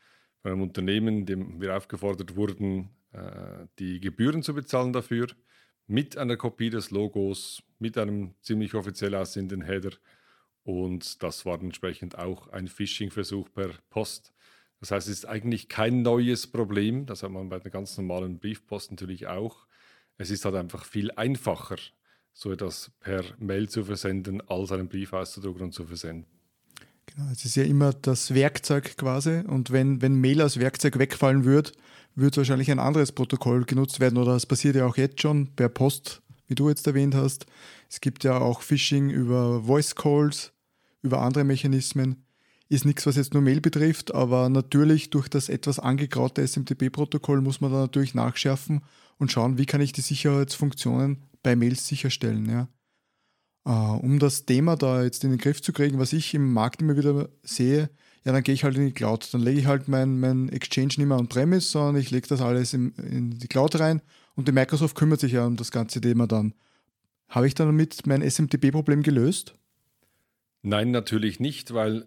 von 0.42 0.52
einem 0.52 0.62
Unternehmen, 0.62 1.24
dem 1.24 1.60
wir 1.60 1.76
aufgefordert 1.76 2.36
wurden, 2.36 2.90
äh, 3.12 3.66
die 3.78 4.00
Gebühren 4.00 4.42
zu 4.42 4.54
bezahlen 4.54 4.92
dafür, 4.92 5.28
mit 5.86 6.16
einer 6.16 6.36
Kopie 6.36 6.70
des 6.70 6.90
Logos, 6.90 7.62
mit 7.78 7.96
einem 7.96 8.34
ziemlich 8.40 8.74
offiziell 8.74 9.14
aussehenden 9.14 9.62
Header. 9.62 9.92
Und 10.64 11.22
das 11.22 11.44
war 11.46 11.60
entsprechend 11.60 12.18
auch 12.18 12.48
ein 12.48 12.68
Phishing-Versuch 12.68 13.48
per 13.52 13.70
Post. 13.90 14.32
Das 14.82 14.90
heißt, 14.90 15.06
es 15.06 15.18
ist 15.18 15.26
eigentlich 15.26 15.68
kein 15.68 16.02
neues 16.02 16.48
Problem. 16.48 17.06
Das 17.06 17.22
hat 17.22 17.30
man 17.30 17.48
bei 17.48 17.60
der 17.60 17.70
ganz 17.70 17.96
normalen 17.96 18.40
Briefpost 18.40 18.90
natürlich 18.90 19.28
auch. 19.28 19.64
Es 20.18 20.28
ist 20.32 20.44
halt 20.44 20.56
einfach 20.56 20.84
viel 20.84 21.12
einfacher, 21.12 21.76
so 22.32 22.50
etwas 22.50 22.90
per 22.98 23.22
Mail 23.38 23.68
zu 23.68 23.84
versenden, 23.84 24.40
als 24.48 24.72
einen 24.72 24.88
Brief 24.88 25.12
auszudrucken 25.12 25.62
und 25.62 25.72
zu 25.72 25.84
versenden. 25.84 26.26
Genau, 27.06 27.30
es 27.30 27.44
ist 27.44 27.54
ja 27.54 27.62
immer 27.62 27.92
das 27.92 28.34
Werkzeug 28.34 28.96
quasi. 28.96 29.44
Und 29.46 29.70
wenn, 29.70 30.02
wenn 30.02 30.16
Mail 30.16 30.42
als 30.42 30.58
Werkzeug 30.58 30.98
wegfallen 30.98 31.44
würde, 31.44 31.70
würde 32.16 32.38
wahrscheinlich 32.38 32.68
ein 32.68 32.80
anderes 32.80 33.12
Protokoll 33.12 33.64
genutzt 33.64 34.00
werden. 34.00 34.18
Oder 34.18 34.34
es 34.34 34.46
passiert 34.46 34.74
ja 34.74 34.84
auch 34.84 34.96
jetzt 34.96 35.22
schon 35.22 35.54
per 35.54 35.68
Post, 35.68 36.22
wie 36.48 36.56
du 36.56 36.68
jetzt 36.68 36.88
erwähnt 36.88 37.14
hast. 37.14 37.46
Es 37.88 38.00
gibt 38.00 38.24
ja 38.24 38.36
auch 38.36 38.62
Phishing 38.62 39.10
über 39.10 39.62
Voice 39.62 39.94
Calls, 39.94 40.52
über 41.02 41.20
andere 41.20 41.44
Mechanismen 41.44 42.24
ist 42.72 42.84
nichts, 42.84 43.06
was 43.06 43.16
jetzt 43.16 43.34
nur 43.34 43.42
Mail 43.42 43.60
betrifft, 43.60 44.14
aber 44.14 44.48
natürlich 44.48 45.10
durch 45.10 45.28
das 45.28 45.48
etwas 45.48 45.78
angegraute 45.78 46.46
SMTP-Protokoll 46.46 47.40
muss 47.40 47.60
man 47.60 47.70
da 47.70 47.80
natürlich 47.80 48.14
nachschärfen 48.14 48.82
und 49.18 49.30
schauen, 49.30 49.58
wie 49.58 49.66
kann 49.66 49.80
ich 49.80 49.92
die 49.92 50.00
Sicherheitsfunktionen 50.00 51.18
bei 51.42 51.54
Mails 51.54 51.86
sicherstellen. 51.86 52.48
Ja. 52.48 52.68
Uh, 53.68 53.98
um 54.02 54.18
das 54.18 54.46
Thema 54.46 54.76
da 54.76 55.04
jetzt 55.04 55.22
in 55.22 55.30
den 55.30 55.38
Griff 55.38 55.62
zu 55.62 55.72
kriegen, 55.72 55.98
was 55.98 56.12
ich 56.12 56.34
im 56.34 56.52
Markt 56.52 56.82
immer 56.82 56.96
wieder 56.96 57.28
sehe, 57.42 57.90
ja, 58.24 58.32
dann 58.32 58.42
gehe 58.42 58.54
ich 58.54 58.64
halt 58.64 58.76
in 58.76 58.86
die 58.86 58.92
Cloud. 58.92 59.32
Dann 59.32 59.42
lege 59.42 59.60
ich 59.60 59.66
halt 59.66 59.88
mein, 59.88 60.18
mein 60.18 60.48
Exchange 60.48 60.94
nicht 60.96 61.06
mehr 61.06 61.18
on-premise, 61.18 61.68
sondern 61.68 61.96
ich 61.96 62.10
lege 62.10 62.26
das 62.26 62.40
alles 62.40 62.72
in, 62.72 62.92
in 62.94 63.38
die 63.38 63.48
Cloud 63.48 63.78
rein 63.78 64.00
und 64.34 64.48
die 64.48 64.52
Microsoft 64.52 64.96
kümmert 64.96 65.20
sich 65.20 65.32
ja 65.32 65.44
um 65.46 65.56
das 65.56 65.70
ganze 65.70 66.00
Thema 66.00 66.26
dann. 66.26 66.54
Habe 67.28 67.46
ich 67.46 67.54
damit 67.54 68.06
mein 68.06 68.28
SMTP-Problem 68.28 69.02
gelöst? 69.02 69.54
Nein, 70.62 70.90
natürlich 70.90 71.40
nicht, 71.40 71.74
weil 71.74 72.06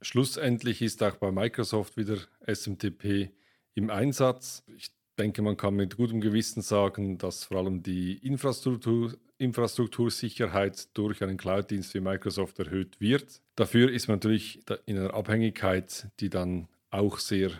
Schlussendlich 0.00 0.82
ist 0.82 1.02
auch 1.02 1.16
bei 1.16 1.30
Microsoft 1.30 1.96
wieder 1.96 2.18
SMTP 2.46 3.30
im 3.74 3.90
Einsatz. 3.90 4.62
Ich 4.76 4.90
denke, 5.18 5.42
man 5.42 5.56
kann 5.56 5.74
mit 5.74 5.96
gutem 5.96 6.20
Gewissen 6.20 6.62
sagen, 6.62 7.18
dass 7.18 7.44
vor 7.44 7.58
allem 7.58 7.82
die 7.82 8.18
Infrastruktur, 8.18 9.16
Infrastruktursicherheit 9.38 10.96
durch 10.96 11.22
einen 11.22 11.36
Cloud-Dienst 11.36 11.94
wie 11.94 12.00
Microsoft 12.00 12.58
erhöht 12.58 13.00
wird. 13.00 13.40
Dafür 13.54 13.90
ist 13.90 14.08
man 14.08 14.16
natürlich 14.16 14.62
in 14.86 14.98
einer 14.98 15.14
Abhängigkeit, 15.14 16.08
die 16.20 16.30
dann 16.30 16.68
auch 16.90 17.18
sehr 17.18 17.50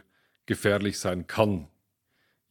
gefährlich 0.46 0.98
sein 0.98 1.26
kann, 1.26 1.68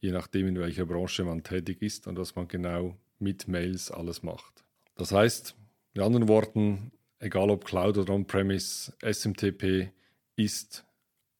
je 0.00 0.12
nachdem, 0.12 0.48
in 0.48 0.58
welcher 0.58 0.86
Branche 0.86 1.24
man 1.24 1.42
tätig 1.42 1.82
ist 1.82 2.06
und 2.06 2.18
was 2.18 2.36
man 2.36 2.46
genau 2.48 2.96
mit 3.18 3.48
Mails 3.48 3.90
alles 3.90 4.22
macht. 4.22 4.64
Das 4.96 5.12
heißt, 5.12 5.56
in 5.94 6.02
anderen 6.02 6.28
Worten, 6.28 6.92
egal 7.18 7.50
ob 7.50 7.64
Cloud 7.64 7.98
oder 7.98 8.14
On-Premise, 8.14 8.92
SMTP 9.02 9.90
ist 10.36 10.84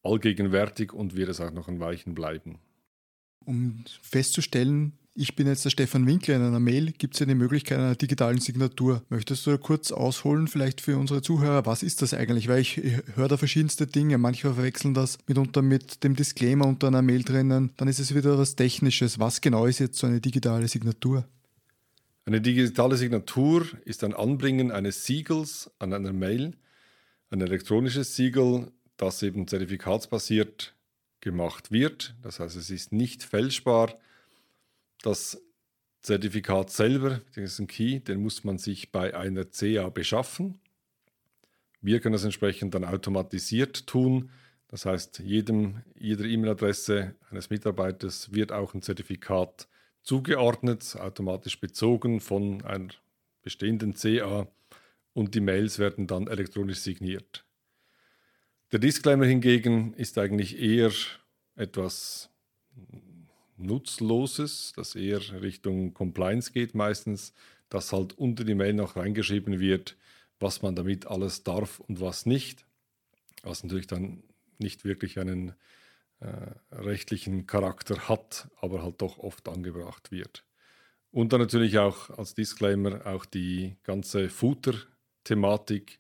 allgegenwärtig 0.03 0.93
und 0.93 1.17
wird 1.17 1.29
es 1.29 1.41
auch 1.41 1.53
noch 1.53 1.69
ein 1.69 1.81
Weichen 1.81 2.15
bleiben. 2.15 2.59
Um 3.45 3.85
festzustellen, 4.03 4.93
ich 5.19 5.35
bin 5.35 5.47
jetzt 5.47 5.65
der 5.65 5.71
Stefan 5.71 6.07
Winkler 6.07 6.37
in 6.37 6.43
einer 6.43 6.61
Mail, 6.61 6.93
gibt 6.93 7.15
es 7.15 7.21
ja 7.21 7.27
die 7.27 7.35
Möglichkeit 7.35 7.79
einer 7.79 7.95
digitalen 7.95 8.39
Signatur. 8.39 9.03
Möchtest 9.09 9.47
du 9.47 9.53
da 9.53 9.57
kurz 9.57 9.91
ausholen, 9.91 10.47
vielleicht 10.47 10.83
für 10.83 10.99
unsere 10.99 11.23
Zuhörer, 11.23 11.65
was 11.65 11.83
ist 11.83 12.03
das 12.03 12.13
eigentlich? 12.13 12.49
Weil 12.49 12.61
ich 12.61 12.77
höre 13.15 13.29
da 13.29 13.37
verschiedenste 13.39 13.87
Dinge. 13.87 14.19
Manche 14.19 14.53
verwechseln 14.53 14.93
das 14.93 15.19
mitunter 15.27 15.63
mit 15.63 16.05
dem 16.05 16.17
Disclaimer 16.17 16.67
unter 16.67 16.89
einer 16.89 17.01
Mail 17.03 17.23
drinnen. 17.23 17.71
Dann 17.79 17.89
ist 17.89 17.99
es 17.99 18.15
wieder 18.15 18.37
was 18.37 18.57
Technisches. 18.57 19.19
Was 19.19 19.41
genau 19.41 19.65
ist 19.65 19.79
jetzt 19.79 19.99
so 19.99 20.07
eine 20.07 20.21
digitale 20.21 20.69
Signatur? 20.69 21.27
Eine 22.29 22.41
digitale 22.41 22.97
Signatur 22.97 23.69
ist 23.85 24.03
ein 24.03 24.13
Anbringen 24.13 24.73
eines 24.73 25.05
Siegels 25.05 25.71
an 25.79 25.93
einer 25.93 26.13
Mail, 26.13 26.57
ein 27.31 27.41
elektronisches 27.41 28.17
Siegel, 28.17 28.73
das 28.97 29.23
eben 29.23 29.47
zertifikatsbasiert 29.47 30.75
gemacht 31.21 31.71
wird. 31.71 32.17
Das 32.23 32.41
heißt, 32.41 32.57
es 32.57 32.71
ist 32.71 32.91
nicht 32.91 33.23
fälschbar. 33.23 33.95
Das 35.03 35.41
Zertifikat 36.03 36.71
selber, 36.71 37.21
diesen 37.37 37.69
Key, 37.69 38.01
den 38.01 38.21
muss 38.23 38.43
man 38.43 38.59
sich 38.59 38.91
bei 38.91 39.17
einer 39.17 39.45
CA 39.45 39.89
beschaffen. 39.89 40.59
Wir 41.81 42.01
können 42.01 42.15
das 42.15 42.25
entsprechend 42.25 42.75
dann 42.75 42.85
automatisiert 42.85 43.87
tun. 43.87 44.31
Das 44.67 44.85
heißt, 44.85 45.21
jedem, 45.21 45.85
jeder 45.95 46.25
E-Mail-Adresse 46.25 47.15
eines 47.31 47.51
Mitarbeiters 47.51 48.33
wird 48.33 48.51
auch 48.51 48.75
ein 48.75 48.83
Zertifikat 48.83 49.69
zugeordnet, 50.07 50.97
automatisch 50.97 51.61
bezogen 51.61 52.21
von 52.21 52.65
einer 52.65 52.89
bestehenden 53.43 53.95
CA 53.95 54.47
und 55.13 55.35
die 55.35 55.41
Mails 55.41 55.81
werden 55.81 56.07
dann 56.07 56.29
elektronisch 56.29 56.79
signiert. 56.79 57.45
Der 58.71 58.79
Disclaimer 58.79 59.27
hingegen 59.27 59.95
ist 59.95 60.17
eigentlich 60.17 60.61
eher 60.61 60.93
etwas 61.57 62.31
Nutzloses, 63.57 64.73
das 64.77 64.95
eher 64.95 65.43
Richtung 65.43 65.93
Compliance 65.93 66.53
geht 66.53 66.75
meistens, 66.75 67.33
dass 67.69 67.93
halt 67.93 68.17
unter 68.17 68.45
die 68.45 68.55
Mail 68.55 68.75
noch 68.75 68.95
reingeschrieben 68.95 69.59
wird, 69.59 69.97
was 70.39 70.63
man 70.63 70.77
damit 70.77 71.07
alles 71.07 71.43
darf 71.43 71.81
und 71.81 72.01
was 72.01 72.27
nicht, 72.27 72.65
was 73.43 73.65
natürlich 73.65 73.89
dann 73.89 74.23
nicht 74.59 74.85
wirklich 74.85 75.19
einen 75.19 75.55
rechtlichen 76.73 77.47
Charakter 77.47 78.09
hat, 78.09 78.49
aber 78.61 78.83
halt 78.83 79.03
doch 79.03 79.19
oft 79.19 79.49
angebracht 79.49 80.11
wird. 80.11 80.45
Und 81.11 81.33
dann 81.33 81.41
natürlich 81.41 81.79
auch 81.79 82.11
als 82.11 82.35
Disclaimer 82.35 83.07
auch 83.07 83.25
die 83.25 83.77
ganze 83.85 84.29
Footer-Thematik, 84.29 85.99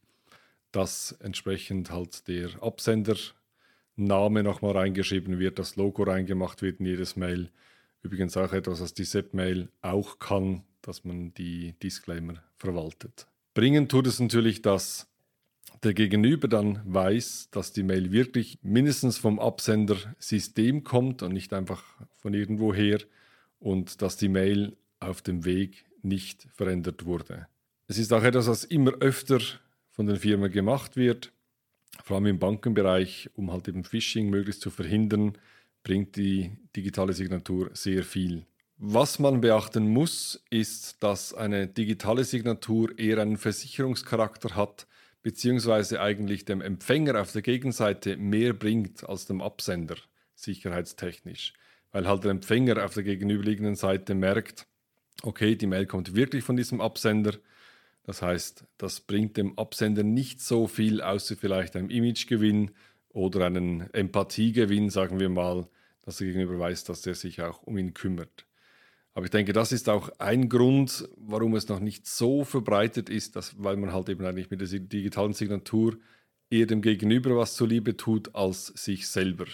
dass 0.73 1.13
entsprechend 1.21 1.91
halt 1.91 2.29
der 2.29 2.51
Absendername 2.63 4.43
nochmal 4.43 4.73
reingeschrieben 4.73 5.39
wird, 5.39 5.59
das 5.59 5.77
Logo 5.77 6.03
reingemacht 6.03 6.61
wird 6.61 6.81
in 6.81 6.87
jedes 6.87 7.17
Mail. 7.17 7.51
Übrigens 8.03 8.37
auch 8.37 8.53
etwas, 8.53 8.81
was 8.81 8.95
die 8.95 9.05
SEP-Mail 9.05 9.69
auch 9.81 10.19
kann, 10.19 10.65
dass 10.83 11.05
man 11.05 11.33
die 11.35 11.73
Disclaimer 11.83 12.43
verwaltet. 12.59 13.27
Bringen 13.55 13.89
tut 13.89 14.07
es 14.07 14.21
natürlich, 14.21 14.61
dass 14.61 15.09
der 15.83 15.95
Gegenüber 15.95 16.49
dann 16.49 16.81
weiß, 16.85 17.49
dass 17.51 17.73
die 17.73 17.83
Mail 17.83 18.13
wirklich 18.13 18.59
mindestens 18.63 19.19
vom 19.19 19.39
Absendersystem 19.39 20.85
kommt 20.85 21.23
und 21.23 21.33
nicht 21.33 21.53
einfach 21.53 21.83
von 22.17 22.35
irgendwoher 22.35 22.99
und 23.59 24.03
dass 24.03 24.17
die 24.17 24.29
Mail 24.29 24.77
auf 25.01 25.23
dem 25.23 25.45
Weg 25.45 25.85
nicht 26.03 26.47
verändert 26.55 27.05
wurde. 27.05 27.47
Es 27.89 27.99
ist 27.99 28.13
auch 28.13 28.23
etwas, 28.23 28.47
was 28.47 28.65
immer 28.65 28.93
öfter 29.01 29.41
von 29.91 30.07
den 30.07 30.17
Firmen 30.17 30.51
gemacht 30.51 30.97
wird, 30.97 31.33
vor 32.05 32.17
allem 32.17 32.27
im 32.27 32.39
Bankenbereich, 32.39 33.31
um 33.35 33.53
halt 33.53 33.69
eben 33.69 33.85
Phishing 33.85 34.29
möglichst 34.29 34.61
zu 34.61 34.71
verhindern, 34.71 35.39
bringt 35.83 36.17
die 36.17 36.53
digitale 36.75 37.13
Signatur 37.13 37.71
sehr 37.73 38.03
viel. 38.03 38.45
Was 38.79 39.19
man 39.19 39.41
beachten 39.41 39.89
muss, 39.89 40.43
ist, 40.51 41.03
dass 41.03 41.33
eine 41.33 41.67
digitale 41.67 42.25
Signatur 42.25 42.99
eher 42.99 43.19
einen 43.19 43.39
Versicherungscharakter 43.39 44.55
hat, 44.55 44.87
beziehungsweise 45.27 46.01
eigentlich 46.01 46.45
dem 46.45 46.61
Empfänger 46.61 47.21
auf 47.21 47.33
der 47.33 47.43
Gegenseite 47.43 48.17
mehr 48.17 48.53
bringt 48.53 49.03
als 49.09 49.27
dem 49.27 49.41
Absender, 49.41 49.97
sicherheitstechnisch. 50.37 51.53
Weil 51.91 52.07
halt 52.07 52.23
der 52.23 52.31
Empfänger 52.31 52.85
auf 52.85 52.95
der 52.95 53.03
gegenüberliegenden 53.03 53.75
Seite 53.75 54.15
merkt, 54.15 54.69
okay, 55.25 55.57
die 55.57 55.67
Mail 55.67 55.87
kommt 55.87 56.15
wirklich 56.15 56.45
von 56.45 56.57
diesem 56.57 56.81
Absender. 56.81 57.33
Das 58.05 58.23
heißt, 58.23 58.67
das 58.79 59.01
bringt 59.01 59.37
dem 59.37 59.59
Absender 59.59 60.05
nicht 60.05 60.41
so 60.41 60.69
viel, 60.69 61.03
außer 61.03 61.35
vielleicht 61.35 61.75
einem 61.75 61.91
Imagegewinn 61.91 62.71
oder 63.09 63.47
einen 63.47 63.93
Empathiegewinn, 63.93 64.91
sagen 64.91 65.19
wir 65.19 65.29
mal, 65.29 65.67
dass 66.03 66.19
der 66.19 66.29
Gegenüber 66.29 66.57
weiß, 66.61 66.85
dass 66.85 67.05
er 67.05 67.17
sich 67.17 67.43
auch 67.43 67.65
um 67.65 67.77
ihn 67.79 67.95
kümmert. 67.95 68.46
Aber 69.17 69.25
ich 69.25 69.31
denke, 69.31 69.55
das 69.55 69.73
ist 69.73 69.89
auch 69.89 70.11
ein 70.19 70.51
Grund, 70.51 71.09
warum 71.17 71.55
es 71.55 71.69
noch 71.69 71.81
nicht 71.81 72.07
so 72.07 72.45
verbreitet 72.45 73.09
ist, 73.09 73.35
dass, 73.35 73.55
weil 73.57 73.79
man 73.79 73.95
halt 73.95 74.11
eben 74.11 74.23
eigentlich 74.27 74.51
mit 74.51 74.61
der 74.61 74.69
digitalen 74.69 75.33
Signatur 75.33 75.97
eher 76.51 76.67
dem 76.67 76.83
Gegenüber 76.83 77.35
was 77.35 77.55
zuliebe 77.55 77.97
tut 77.97 78.35
als 78.35 78.67
sich 78.67 79.09
selber. 79.09 79.47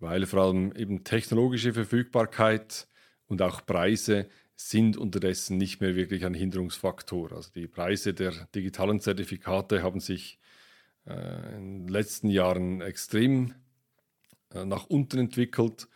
Weil 0.00 0.26
vor 0.26 0.42
allem 0.42 0.72
eben 0.74 1.04
technologische 1.04 1.72
Verfügbarkeit 1.72 2.88
und 3.26 3.42
auch 3.42 3.64
Preise 3.64 4.28
sind 4.56 4.96
unterdessen 4.96 5.56
nicht 5.56 5.80
mehr 5.80 5.94
wirklich 5.94 6.24
ein 6.24 6.34
Hinderungsfaktor. 6.34 7.30
Also 7.30 7.52
die 7.54 7.68
Preise 7.68 8.12
der 8.12 8.32
digitalen 8.56 8.98
Zertifikate 8.98 9.84
haben 9.84 10.00
sich 10.00 10.40
äh, 11.06 11.54
in 11.54 11.86
den 11.86 11.88
letzten 11.88 12.28
Jahren 12.28 12.80
extrem 12.80 13.54
äh, 14.52 14.64
nach 14.64 14.86
unten 14.86 15.20
entwickelt 15.20 15.86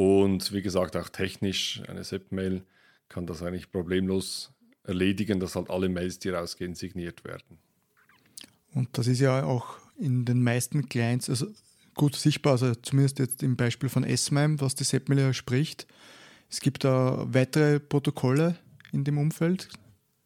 und 0.00 0.50
wie 0.54 0.62
gesagt 0.62 0.96
auch 0.96 1.10
technisch 1.10 1.82
eine 1.86 2.04
SEP-Mail 2.04 2.62
kann 3.10 3.26
das 3.26 3.42
eigentlich 3.42 3.70
problemlos 3.70 4.50
erledigen, 4.82 5.40
dass 5.40 5.56
halt 5.56 5.68
alle 5.68 5.90
Mails, 5.90 6.18
die 6.18 6.30
rausgehen, 6.30 6.74
signiert 6.74 7.22
werden. 7.22 7.58
Und 8.72 8.96
das 8.96 9.08
ist 9.08 9.20
ja 9.20 9.44
auch 9.44 9.76
in 9.98 10.24
den 10.24 10.42
meisten 10.42 10.88
Clients 10.88 11.28
also 11.28 11.48
gut 11.94 12.16
sichtbar, 12.16 12.52
also 12.52 12.74
zumindest 12.76 13.18
jetzt 13.18 13.42
im 13.42 13.56
Beispiel 13.56 13.90
von 13.90 14.02
S-MIME, 14.02 14.62
was 14.62 14.74
die 14.74 14.84
SEP-Mail 14.84 15.18
ja 15.18 15.32
spricht. 15.34 15.86
Es 16.48 16.62
gibt 16.62 16.84
da 16.84 17.26
weitere 17.28 17.78
Protokolle 17.78 18.56
in 18.92 19.04
dem 19.04 19.18
Umfeld. 19.18 19.68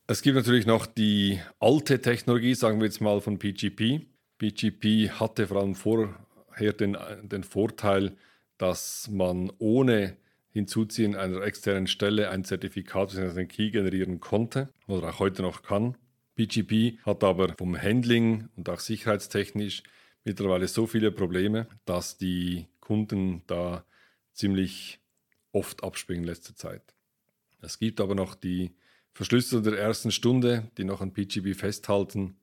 Es 0.07 0.23
gibt 0.23 0.37
natürlich 0.37 0.67
noch 0.67 0.87
die 0.87 1.41
alte 1.59 2.01
Technologie, 2.01 2.55
sagen 2.55 2.79
wir 2.79 2.87
jetzt 2.87 3.01
mal 3.01 3.21
von 3.21 3.41
PGP. 3.41 4.07
PGP 4.39 5.11
hatte 5.19 5.49
vor 5.49 5.57
allem 5.57 5.75
vorher 5.75 6.73
den, 6.79 6.97
den 7.25 7.43
Vorteil, 7.43 8.17
dass 8.59 9.09
man 9.11 9.53
ohne 9.59 10.17
Hinzuziehen 10.51 11.17
einer 11.17 11.43
externen 11.43 11.89
Stelle 11.89 12.31
ein 12.31 12.45
Zertifikat 12.45 13.11
bzw. 13.11 13.41
einen 13.41 13.49
Key 13.49 13.71
generieren 13.71 14.21
konnte 14.21 14.69
oder 14.87 15.11
auch 15.11 15.19
heute 15.19 15.43
noch 15.43 15.63
kann. 15.63 15.97
PGP 16.37 16.99
hat 17.05 17.25
aber 17.25 17.55
vom 17.59 17.81
Handling 17.81 18.49
und 18.57 18.69
auch 18.69 18.81
sicherheitstechnisch 18.81 19.83
mittlerweile 20.25 20.69
so 20.69 20.87
viele 20.87 21.11
Probleme, 21.11 21.67
dass 21.85 22.19
die 22.19 22.67
Kunden 22.81 23.43
da 23.47 23.85
ziemlich 24.33 25.01
oft 25.53 25.83
abspringen 25.85 26.25
in 26.25 26.29
letzter 26.29 26.55
Zeit. 26.55 26.95
Es 27.61 27.79
gibt 27.79 28.01
aber 28.01 28.15
noch 28.15 28.35
die 28.35 28.73
Verschlüsseler 29.13 29.63
der 29.63 29.79
ersten 29.79 30.11
Stunde, 30.11 30.71
die 30.77 30.85
noch 30.85 31.01
an 31.01 31.13
PGP 31.13 31.55
festhalten. 31.55 32.37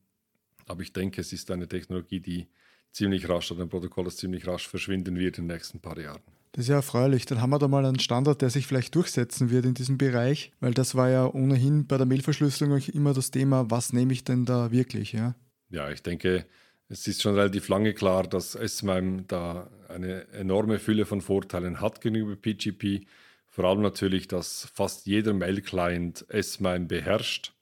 Aber 0.65 0.81
ich 0.81 0.93
denke, 0.93 1.21
es 1.21 1.33
ist 1.33 1.51
eine 1.51 1.67
Technologie, 1.67 2.21
die 2.21 2.47
ziemlich 2.91 3.27
rasch 3.29 3.51
oder 3.51 3.63
ein 3.63 3.69
Protokoll, 3.69 4.05
das 4.05 4.17
ziemlich 4.17 4.47
rasch 4.47 4.67
verschwinden 4.67 5.17
wird 5.17 5.37
in 5.37 5.47
den 5.47 5.55
nächsten 5.55 5.79
paar 5.79 5.99
Jahren. 5.99 6.21
Das 6.53 6.65
ist 6.65 6.69
ja 6.69 6.75
erfreulich. 6.75 7.25
Dann 7.25 7.41
haben 7.41 7.51
wir 7.51 7.59
da 7.59 7.67
mal 7.67 7.85
einen 7.85 7.99
Standard, 7.99 8.41
der 8.41 8.49
sich 8.49 8.67
vielleicht 8.67 8.93
durchsetzen 8.95 9.51
wird 9.51 9.65
in 9.65 9.73
diesem 9.73 9.97
Bereich, 9.97 10.51
weil 10.59 10.73
das 10.73 10.95
war 10.95 11.09
ja 11.09 11.25
ohnehin 11.25 11.87
bei 11.87 11.97
der 11.97 12.05
Mailverschlüsselung 12.05 12.81
immer 12.93 13.13
das 13.13 13.31
Thema, 13.31 13.71
was 13.71 13.93
nehme 13.93 14.11
ich 14.11 14.25
denn 14.25 14.45
da 14.45 14.71
wirklich, 14.71 15.13
ja? 15.13 15.35
Ja, 15.69 15.89
ich 15.89 16.03
denke, 16.03 16.45
es 16.89 17.07
ist 17.07 17.21
schon 17.21 17.35
relativ 17.35 17.69
lange 17.69 17.93
klar, 17.93 18.23
dass 18.23 18.51
SMIME 18.51 19.23
da 19.27 19.69
eine 19.87 20.27
enorme 20.33 20.77
Fülle 20.77 21.05
von 21.05 21.21
Vorteilen 21.21 21.79
hat 21.79 22.01
gegenüber 22.01 22.35
PGP. 22.35 23.05
Vor 23.47 23.63
allem 23.63 23.81
natürlich, 23.81 24.27
dass 24.27 24.69
fast 24.73 25.05
jeder 25.05 25.33
Mail-Client 25.33 26.25
SMIME 26.29 26.87
beherrscht 26.87 27.53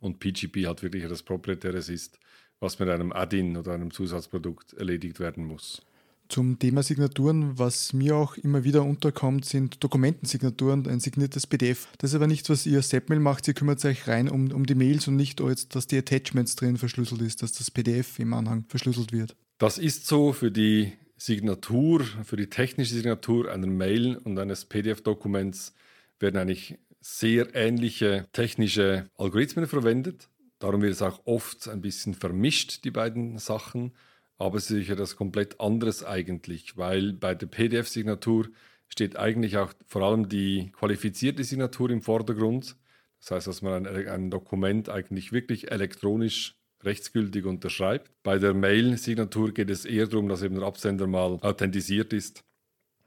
und 0.00 0.18
PGP 0.18 0.66
halt 0.66 0.82
wirklich 0.82 1.04
etwas 1.04 1.22
Proprietäres 1.22 1.88
ist, 1.88 2.18
was 2.60 2.78
mit 2.78 2.88
einem 2.88 3.12
Add-in 3.12 3.56
oder 3.56 3.72
einem 3.72 3.90
Zusatzprodukt 3.90 4.74
erledigt 4.74 5.20
werden 5.20 5.44
muss. 5.44 5.82
Zum 6.28 6.58
Thema 6.58 6.82
Signaturen, 6.82 7.58
was 7.58 7.94
mir 7.94 8.14
auch 8.14 8.36
immer 8.36 8.62
wieder 8.62 8.82
unterkommt, 8.82 9.46
sind 9.46 9.82
Dokumentensignaturen, 9.82 10.86
ein 10.86 11.00
signiertes 11.00 11.46
PDF. 11.46 11.88
Das 11.96 12.10
ist 12.10 12.16
aber 12.16 12.26
nichts, 12.26 12.50
was 12.50 12.66
ihr 12.66 12.82
SEPmail 12.82 13.18
macht. 13.18 13.48
Ihr 13.48 13.54
kümmert 13.54 13.82
euch 13.86 14.06
rein 14.08 14.28
um, 14.28 14.52
um 14.52 14.66
die 14.66 14.74
Mails 14.74 15.08
und 15.08 15.16
nicht, 15.16 15.40
jetzt, 15.40 15.74
dass 15.74 15.86
die 15.86 15.96
Attachments 15.96 16.54
drin 16.54 16.76
verschlüsselt 16.76 17.22
ist, 17.22 17.42
dass 17.42 17.52
das 17.52 17.70
PDF 17.70 18.18
im 18.18 18.34
Anhang 18.34 18.66
verschlüsselt 18.68 19.10
wird. 19.10 19.36
Das 19.56 19.78
ist 19.78 20.06
so 20.06 20.34
für 20.34 20.50
die 20.50 20.92
Signatur, 21.16 22.04
für 22.24 22.36
die 22.36 22.50
technische 22.50 22.94
Signatur 22.94 23.50
einer 23.50 23.66
Mail 23.66 24.16
und 24.16 24.38
eines 24.38 24.66
PDF-Dokuments 24.66 25.74
werden 26.20 26.36
eigentlich 26.36 26.78
sehr 27.00 27.54
ähnliche 27.54 28.26
technische 28.32 29.08
Algorithmen 29.16 29.66
verwendet. 29.66 30.28
Darum 30.58 30.82
wird 30.82 30.92
es 30.92 31.02
auch 31.02 31.20
oft 31.24 31.68
ein 31.68 31.80
bisschen 31.80 32.14
vermischt, 32.14 32.84
die 32.84 32.90
beiden 32.90 33.38
Sachen 33.38 33.92
aber 34.38 34.58
es 34.58 34.70
ist 34.70 34.88
ja 34.88 34.94
das 34.94 35.16
komplett 35.16 35.60
anderes 35.60 36.04
eigentlich, 36.04 36.76
weil 36.76 37.12
bei 37.12 37.34
der 37.34 37.48
PDF-Signatur 37.48 38.48
steht 38.86 39.16
eigentlich 39.16 39.58
auch 39.58 39.72
vor 39.86 40.02
allem 40.02 40.28
die 40.28 40.70
qualifizierte 40.72 41.42
Signatur 41.42 41.90
im 41.90 42.02
Vordergrund. 42.02 42.76
Das 43.20 43.32
heißt, 43.32 43.46
dass 43.48 43.62
man 43.62 43.86
ein, 43.86 44.08
ein 44.08 44.30
Dokument 44.30 44.88
eigentlich 44.88 45.32
wirklich 45.32 45.72
elektronisch 45.72 46.56
rechtsgültig 46.84 47.44
unterschreibt. 47.44 48.12
Bei 48.22 48.38
der 48.38 48.54
Mail-Signatur 48.54 49.52
geht 49.52 49.70
es 49.70 49.84
eher 49.84 50.06
darum, 50.06 50.28
dass 50.28 50.42
eben 50.42 50.54
der 50.54 50.64
Absender 50.64 51.08
mal 51.08 51.40
authentisiert 51.42 52.12
ist, 52.12 52.44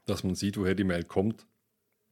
dass 0.04 0.22
man 0.22 0.34
sieht, 0.34 0.58
woher 0.58 0.74
die 0.74 0.84
Mail 0.84 1.04
kommt. 1.04 1.46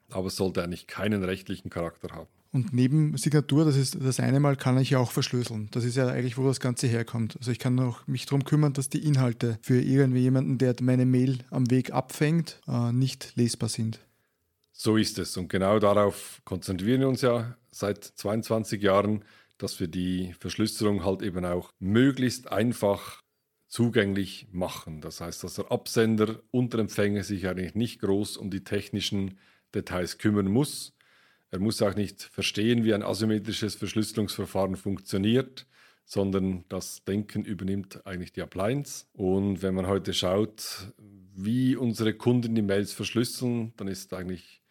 Aber 0.09 0.29
es 0.29 0.37
sollte 0.37 0.64
eigentlich 0.64 0.87
keinen 0.87 1.22
rechtlichen 1.22 1.68
Charakter 1.68 2.09
haben. 2.14 2.39
Und 2.52 2.72
neben 2.72 3.16
Signatur, 3.16 3.64
das 3.64 3.76
ist 3.76 3.96
das 4.00 4.18
eine 4.18 4.40
Mal, 4.40 4.56
kann 4.56 4.76
ich 4.78 4.90
ja 4.90 4.98
auch 4.98 5.12
verschlüsseln. 5.12 5.68
Das 5.70 5.84
ist 5.84 5.96
ja 5.96 6.08
eigentlich, 6.08 6.36
wo 6.36 6.44
das 6.46 6.58
Ganze 6.58 6.88
herkommt. 6.88 7.36
Also 7.38 7.52
ich 7.52 7.60
kann 7.60 7.78
auch 7.78 8.04
mich 8.08 8.26
darum 8.26 8.44
kümmern, 8.44 8.72
dass 8.72 8.88
die 8.88 9.06
Inhalte 9.06 9.58
für 9.62 9.80
irgendwie 9.80 10.20
jemanden, 10.20 10.58
der 10.58 10.74
meine 10.80 11.06
Mail 11.06 11.38
am 11.50 11.70
Weg 11.70 11.92
abfängt, 11.92 12.60
äh, 12.66 12.92
nicht 12.92 13.32
lesbar 13.36 13.68
sind. 13.68 14.00
So 14.72 14.96
ist 14.96 15.18
es. 15.18 15.36
Und 15.36 15.48
genau 15.48 15.78
darauf 15.78 16.40
konzentrieren 16.44 17.00
wir 17.00 17.08
uns 17.08 17.20
ja 17.20 17.56
seit 17.70 18.02
22 18.02 18.82
Jahren, 18.82 19.24
dass 19.56 19.78
wir 19.78 19.86
die 19.86 20.34
Verschlüsselung 20.40 21.04
halt 21.04 21.22
eben 21.22 21.44
auch 21.44 21.70
möglichst 21.78 22.50
einfach 22.50 23.20
zugänglich 23.68 24.48
machen. 24.50 25.00
Das 25.00 25.20
heißt, 25.20 25.44
dass 25.44 25.54
der 25.54 25.70
Absender 25.70 26.40
und 26.50 26.72
der 26.72 26.80
Empfänger 26.80 27.22
sich 27.22 27.46
eigentlich 27.46 27.76
nicht 27.76 28.00
groß 28.00 28.38
um 28.38 28.50
die 28.50 28.64
technischen 28.64 29.38
Details 29.72 30.18
kümmern 30.18 30.48
muss 30.48 30.94
er 31.50 31.58
muss 31.58 31.82
auch 31.82 31.94
nicht 31.94 32.22
verstehen, 32.22 32.84
wie 32.84 32.94
ein 32.94 33.02
asymmetrisches 33.02 33.74
Verschlüsselungsverfahren 33.74 34.76
funktioniert, 34.76 35.66
sondern 36.04 36.64
das 36.68 37.04
Denken 37.04 37.44
übernimmt 37.44 38.04
eigentlich 38.06 38.32
die 38.32 38.42
Appliance. 38.42 39.06
Und 39.12 39.62
wenn 39.62 39.74
man 39.74 39.86
heute 39.86 40.12
schaut, 40.14 40.92
wie 41.34 41.76
unsere 41.76 42.14
Kunden 42.14 42.54
die 42.54 42.62
Mails 42.62 42.92
verschlüsseln, 42.92 43.72
dann 43.76 43.88
ist 43.88 44.12
eigentlich 44.12 44.62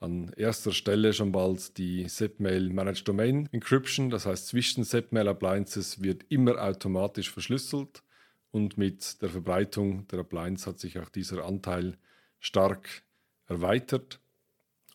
an 0.00 0.32
erster 0.36 0.72
Stelle 0.72 1.12
schon 1.12 1.32
bald 1.32 1.78
die 1.78 2.08
SEPmail 2.08 2.68
Managed 2.70 3.08
Domain 3.08 3.48
Encryption. 3.52 4.10
Das 4.10 4.26
heißt, 4.26 4.48
zwischen 4.48 4.84
SEPmail 4.84 5.28
Appliances 5.28 6.02
wird 6.02 6.24
immer 6.28 6.62
automatisch 6.62 7.30
verschlüsselt 7.30 8.02
und 8.50 8.76
mit 8.76 9.20
der 9.22 9.30
Verbreitung 9.30 10.06
der 10.08 10.20
Appliance 10.20 10.66
hat 10.66 10.78
sich 10.78 10.98
auch 10.98 11.08
dieser 11.08 11.44
Anteil 11.44 11.96
stark 12.38 13.02
erweitert. 13.46 14.20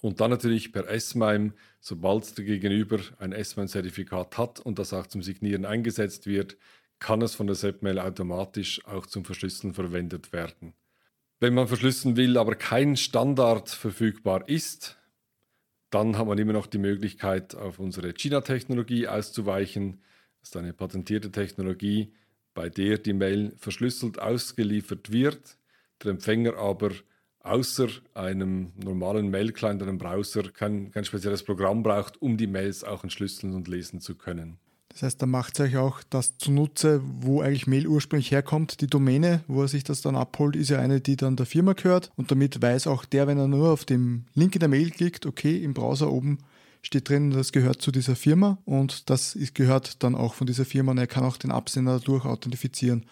Und 0.01 0.21
dann 0.21 0.31
natürlich 0.31 0.71
per 0.71 0.87
S-MIME, 0.87 1.53
sobald 1.81 2.37
der 2.37 2.45
Gegenüber 2.45 2.99
ein 3.17 3.33
S-MIME-Zertifikat 3.33 4.37
hat 4.37 4.59
und 4.59 4.79
das 4.79 4.93
auch 4.93 5.07
zum 5.07 5.21
Signieren 5.21 5.65
eingesetzt 5.65 6.25
wird, 6.25 6.57
kann 6.99 7.21
es 7.21 7.35
von 7.35 7.47
der 7.47 7.55
SEPmail 7.55 7.99
automatisch 7.99 8.85
auch 8.85 9.05
zum 9.05 9.25
Verschlüsseln 9.25 9.73
verwendet 9.73 10.31
werden. 10.31 10.73
Wenn 11.39 11.53
man 11.53 11.67
verschlüsseln 11.67 12.17
will, 12.17 12.37
aber 12.37 12.55
kein 12.55 12.97
Standard 12.97 13.69
verfügbar 13.69 14.47
ist, 14.47 14.97
dann 15.89 16.17
hat 16.17 16.27
man 16.27 16.37
immer 16.37 16.53
noch 16.53 16.67
die 16.67 16.77
Möglichkeit, 16.77 17.55
auf 17.55 17.79
unsere 17.79 18.13
China-Technologie 18.13 19.07
auszuweichen. 19.07 20.01
Das 20.39 20.49
ist 20.49 20.57
eine 20.57 20.73
patentierte 20.73 21.31
Technologie, 21.31 22.13
bei 22.53 22.69
der 22.69 22.97
die 22.97 23.13
Mail 23.13 23.53
verschlüsselt 23.57 24.19
ausgeliefert 24.19 25.11
wird, 25.11 25.57
der 26.03 26.11
Empfänger 26.11 26.57
aber 26.57 26.91
außer 27.43 27.87
einem 28.13 28.73
normalen 28.83 29.29
Mail-Client, 29.29 29.81
einem 29.81 29.97
Browser, 29.97 30.43
kein, 30.43 30.91
kein 30.91 31.05
spezielles 31.05 31.43
Programm 31.43 31.83
braucht, 31.83 32.21
um 32.21 32.37
die 32.37 32.47
Mails 32.47 32.83
auch 32.83 33.03
entschlüsseln 33.03 33.53
und 33.53 33.67
lesen 33.67 34.01
zu 34.01 34.15
können. 34.15 34.57
Das 34.89 35.03
heißt, 35.03 35.21
da 35.21 35.27
macht 35.27 35.53
es 35.53 35.65
euch 35.65 35.77
auch 35.77 36.01
das 36.09 36.37
zunutze, 36.39 37.01
wo 37.03 37.41
eigentlich 37.41 37.67
Mail 37.67 37.87
ursprünglich 37.87 38.31
herkommt. 38.31 38.81
Die 38.81 38.87
Domäne, 38.87 39.43
wo 39.47 39.61
er 39.61 39.67
sich 39.67 39.83
das 39.83 40.01
dann 40.01 40.15
abholt, 40.15 40.55
ist 40.55 40.69
ja 40.69 40.79
eine, 40.79 40.99
die 40.99 41.15
dann 41.15 41.35
der 41.35 41.45
Firma 41.45 41.73
gehört. 41.73 42.11
Und 42.15 42.31
damit 42.31 42.61
weiß 42.61 42.87
auch 42.87 43.05
der, 43.05 43.27
wenn 43.27 43.37
er 43.37 43.47
nur 43.47 43.69
auf 43.69 43.85
dem 43.85 44.25
Link 44.33 44.55
in 44.55 44.59
der 44.59 44.69
Mail 44.69 44.89
klickt, 44.89 45.25
okay, 45.25 45.63
im 45.63 45.73
Browser 45.73 46.11
oben 46.11 46.39
steht 46.81 47.09
drin, 47.09 47.31
das 47.31 47.51
gehört 47.51 47.81
zu 47.81 47.91
dieser 47.91 48.15
Firma 48.15 48.57
und 48.65 49.09
das 49.09 49.35
ist, 49.35 49.53
gehört 49.53 50.01
dann 50.03 50.15
auch 50.15 50.33
von 50.33 50.47
dieser 50.47 50.65
Firma 50.65 50.91
und 50.91 50.97
er 50.97 51.07
kann 51.07 51.25
auch 51.25 51.37
den 51.37 51.51
Absender 51.51 51.99
dadurch 51.99 52.25
authentifizieren. 52.25 53.05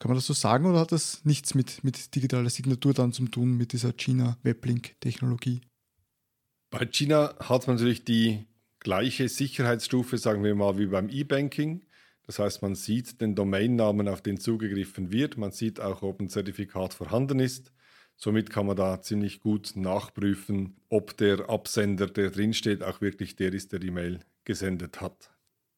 Kann 0.00 0.08
man 0.08 0.16
das 0.16 0.26
so 0.26 0.32
sagen 0.32 0.64
oder 0.64 0.80
hat 0.80 0.92
das 0.92 1.24
nichts 1.26 1.54
mit, 1.54 1.84
mit 1.84 2.14
digitaler 2.14 2.48
Signatur 2.48 2.94
dann 2.94 3.12
zu 3.12 3.26
tun, 3.26 3.58
mit 3.58 3.74
dieser 3.74 3.92
China-Weblink-Technologie? 3.92 5.60
Bei 6.70 6.86
China 6.86 7.34
hat 7.38 7.66
man 7.66 7.76
natürlich 7.76 8.04
die 8.04 8.46
gleiche 8.78 9.28
Sicherheitsstufe, 9.28 10.16
sagen 10.16 10.42
wir 10.42 10.54
mal, 10.54 10.78
wie 10.78 10.86
beim 10.86 11.10
E-Banking. 11.10 11.82
Das 12.26 12.38
heißt, 12.38 12.62
man 12.62 12.76
sieht 12.76 13.20
den 13.20 13.34
Domainnamen, 13.34 14.08
auf 14.08 14.22
den 14.22 14.40
zugegriffen 14.40 15.12
wird. 15.12 15.36
Man 15.36 15.50
sieht 15.52 15.80
auch, 15.80 16.00
ob 16.00 16.20
ein 16.20 16.30
Zertifikat 16.30 16.94
vorhanden 16.94 17.38
ist. 17.38 17.70
Somit 18.16 18.48
kann 18.48 18.66
man 18.66 18.76
da 18.76 19.02
ziemlich 19.02 19.40
gut 19.40 19.72
nachprüfen, 19.74 20.76
ob 20.88 21.14
der 21.18 21.50
Absender, 21.50 22.06
der 22.06 22.30
drinsteht, 22.30 22.82
auch 22.82 23.02
wirklich 23.02 23.36
der 23.36 23.52
ist, 23.52 23.72
der 23.72 23.80
die 23.80 23.90
Mail 23.90 24.20
gesendet 24.44 25.02
hat. 25.02 25.30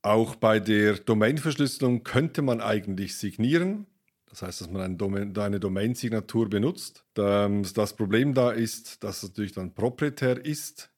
Auch 0.02 0.37
bei 0.37 0.61
der 0.61 0.94
Domainverschlüsselung 0.94 2.04
könnte 2.04 2.42
man 2.42 2.61
eigentlich 2.61 3.16
signieren. 3.16 3.87
Das 4.33 4.40
heißt, 4.40 4.62
dass 4.62 4.71
man 4.71 4.81
eine, 4.81 4.97
Domain, 4.97 5.37
eine 5.37 5.61
Domain-Signatur 5.61 6.49
benutzt. 6.49 7.05
Das 7.12 7.95
Problem 7.95 8.33
da 8.33 8.51
ist, 8.51 9.05
dass 9.05 9.23
es 9.23 9.29
natürlich 9.29 9.53
dann 9.53 9.75
proprietär 9.75 10.42
ist. 10.42 10.90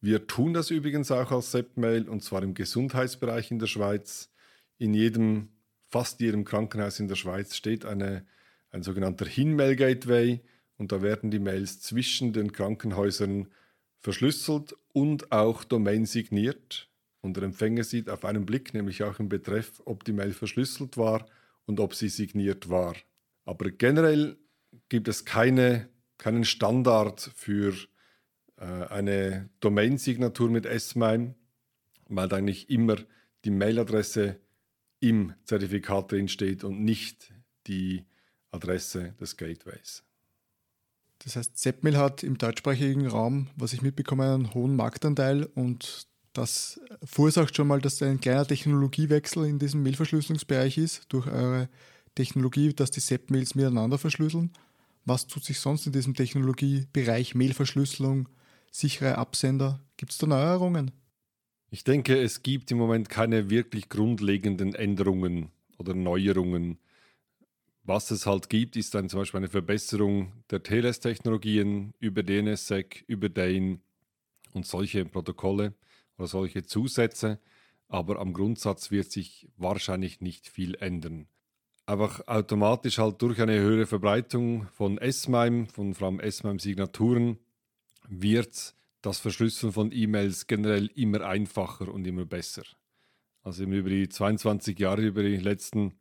Wir 0.00 0.26
tun 0.26 0.54
das 0.54 0.72
übrigens 0.72 1.12
auch 1.12 1.30
als 1.30 1.52
SEPmail 1.52 2.08
und 2.08 2.24
zwar 2.24 2.42
im 2.42 2.52
Gesundheitsbereich 2.52 3.52
in 3.52 3.60
der 3.60 3.68
Schweiz. 3.68 4.32
In 4.78 4.92
jedem, 4.92 5.50
fast 5.86 6.20
jedem 6.20 6.44
Krankenhaus 6.44 6.98
in 6.98 7.06
der 7.06 7.14
Schweiz 7.14 7.54
steht 7.54 7.84
eine, 7.84 8.26
ein 8.70 8.82
sogenannter 8.82 9.26
Hinmail-Gateway 9.26 10.40
und 10.76 10.90
da 10.90 11.00
werden 11.00 11.30
die 11.30 11.38
Mails 11.38 11.80
zwischen 11.80 12.32
den 12.32 12.50
Krankenhäusern 12.50 13.46
verschlüsselt 14.00 14.74
und 14.92 15.30
auch 15.30 15.62
Domain 15.62 16.06
signiert. 16.06 16.90
Und 17.20 17.36
der 17.36 17.44
Empfänger 17.44 17.84
sieht 17.84 18.10
auf 18.10 18.24
einen 18.24 18.46
Blick, 18.46 18.74
nämlich 18.74 19.04
auch 19.04 19.20
im 19.20 19.28
Betreff, 19.28 19.80
ob 19.84 20.02
die 20.02 20.12
Mail 20.12 20.32
verschlüsselt 20.32 20.96
war 20.96 21.28
und 21.70 21.78
ob 21.78 21.94
sie 21.94 22.08
signiert 22.08 22.68
war. 22.68 22.96
Aber 23.44 23.70
generell 23.70 24.36
gibt 24.88 25.06
es 25.06 25.24
keine, 25.24 25.88
keinen 26.18 26.44
Standard 26.44 27.30
für 27.36 27.72
äh, 28.56 28.64
eine 28.64 29.48
Domain-Signatur 29.60 30.50
mit 30.50 30.66
S-MIME, 30.66 31.36
weil 32.08 32.34
eigentlich 32.34 32.68
immer 32.70 32.96
die 33.44 33.52
Mailadresse 33.52 34.40
im 34.98 35.32
Zertifikat 35.44 36.10
drin 36.10 36.26
steht 36.28 36.64
und 36.64 36.84
nicht 36.84 37.32
die 37.68 38.04
Adresse 38.50 39.14
des 39.20 39.36
Gateways. 39.36 40.02
Das 41.20 41.36
heißt, 41.36 41.56
Zepmail 41.56 41.96
hat 41.96 42.24
im 42.24 42.36
deutschsprachigen 42.36 43.06
Raum, 43.06 43.48
was 43.54 43.72
ich 43.72 43.82
mitbekomme, 43.82 44.34
einen 44.34 44.54
hohen 44.54 44.74
Marktanteil 44.74 45.44
und 45.44 46.08
das 46.32 46.80
verursacht 47.02 47.56
schon 47.56 47.66
mal, 47.68 47.80
dass 47.80 48.02
ein 48.02 48.20
kleiner 48.20 48.46
Technologiewechsel 48.46 49.46
in 49.46 49.58
diesem 49.58 49.82
Mailverschlüsselungsbereich 49.82 50.78
ist, 50.78 51.04
durch 51.08 51.26
eure 51.26 51.68
Technologie, 52.14 52.72
dass 52.72 52.90
die 52.90 53.00
SEP-Mails 53.00 53.54
miteinander 53.54 53.98
verschlüsseln. 53.98 54.52
Was 55.04 55.26
tut 55.26 55.44
sich 55.44 55.58
sonst 55.58 55.86
in 55.86 55.92
diesem 55.92 56.14
Technologiebereich 56.14 57.34
Mailverschlüsselung, 57.34 58.28
sichere 58.70 59.18
Absender? 59.18 59.80
Gibt 59.96 60.12
es 60.12 60.18
da 60.18 60.26
Neuerungen? 60.26 60.92
Ich 61.70 61.84
denke, 61.84 62.20
es 62.20 62.42
gibt 62.42 62.70
im 62.70 62.78
Moment 62.78 63.08
keine 63.08 63.48
wirklich 63.48 63.88
grundlegenden 63.88 64.74
Änderungen 64.74 65.50
oder 65.78 65.94
Neuerungen. 65.94 66.78
Was 67.84 68.10
es 68.10 68.26
halt 68.26 68.48
gibt, 68.48 68.76
ist 68.76 68.94
dann 68.94 69.08
zum 69.08 69.20
Beispiel 69.20 69.38
eine 69.38 69.48
Verbesserung 69.48 70.32
der 70.50 70.62
TLS-Technologien 70.62 71.94
über 71.98 72.22
DNSSEC, 72.22 73.04
über 73.06 73.28
DANE 73.28 73.78
und 74.52 74.66
solche 74.66 75.04
Protokolle 75.04 75.74
oder 76.20 76.28
solche 76.28 76.64
Zusätze, 76.64 77.40
aber 77.88 78.20
am 78.20 78.32
Grundsatz 78.34 78.90
wird 78.90 79.10
sich 79.10 79.48
wahrscheinlich 79.56 80.20
nicht 80.20 80.48
viel 80.48 80.74
ändern. 80.76 81.26
Einfach 81.86 82.28
automatisch 82.28 82.98
halt 82.98 83.20
durch 83.22 83.40
eine 83.40 83.58
höhere 83.58 83.86
Verbreitung 83.86 84.68
von 84.68 84.98
S-MIME, 84.98 85.66
von 85.66 85.94
vor 85.94 86.08
allem 86.08 86.20
S-MIME-Signaturen, 86.20 87.38
wird 88.06 88.74
das 89.02 89.18
Verschlüsseln 89.18 89.72
von 89.72 89.90
E-Mails 89.92 90.46
generell 90.46 90.86
immer 90.94 91.22
einfacher 91.22 91.92
und 91.92 92.06
immer 92.06 92.26
besser. 92.26 92.62
Also 93.42 93.64
über 93.64 93.88
die 93.88 94.08
22 94.08 94.78
Jahre, 94.78 95.02
über 95.02 95.22
die 95.22 95.38
letzten, 95.38 95.94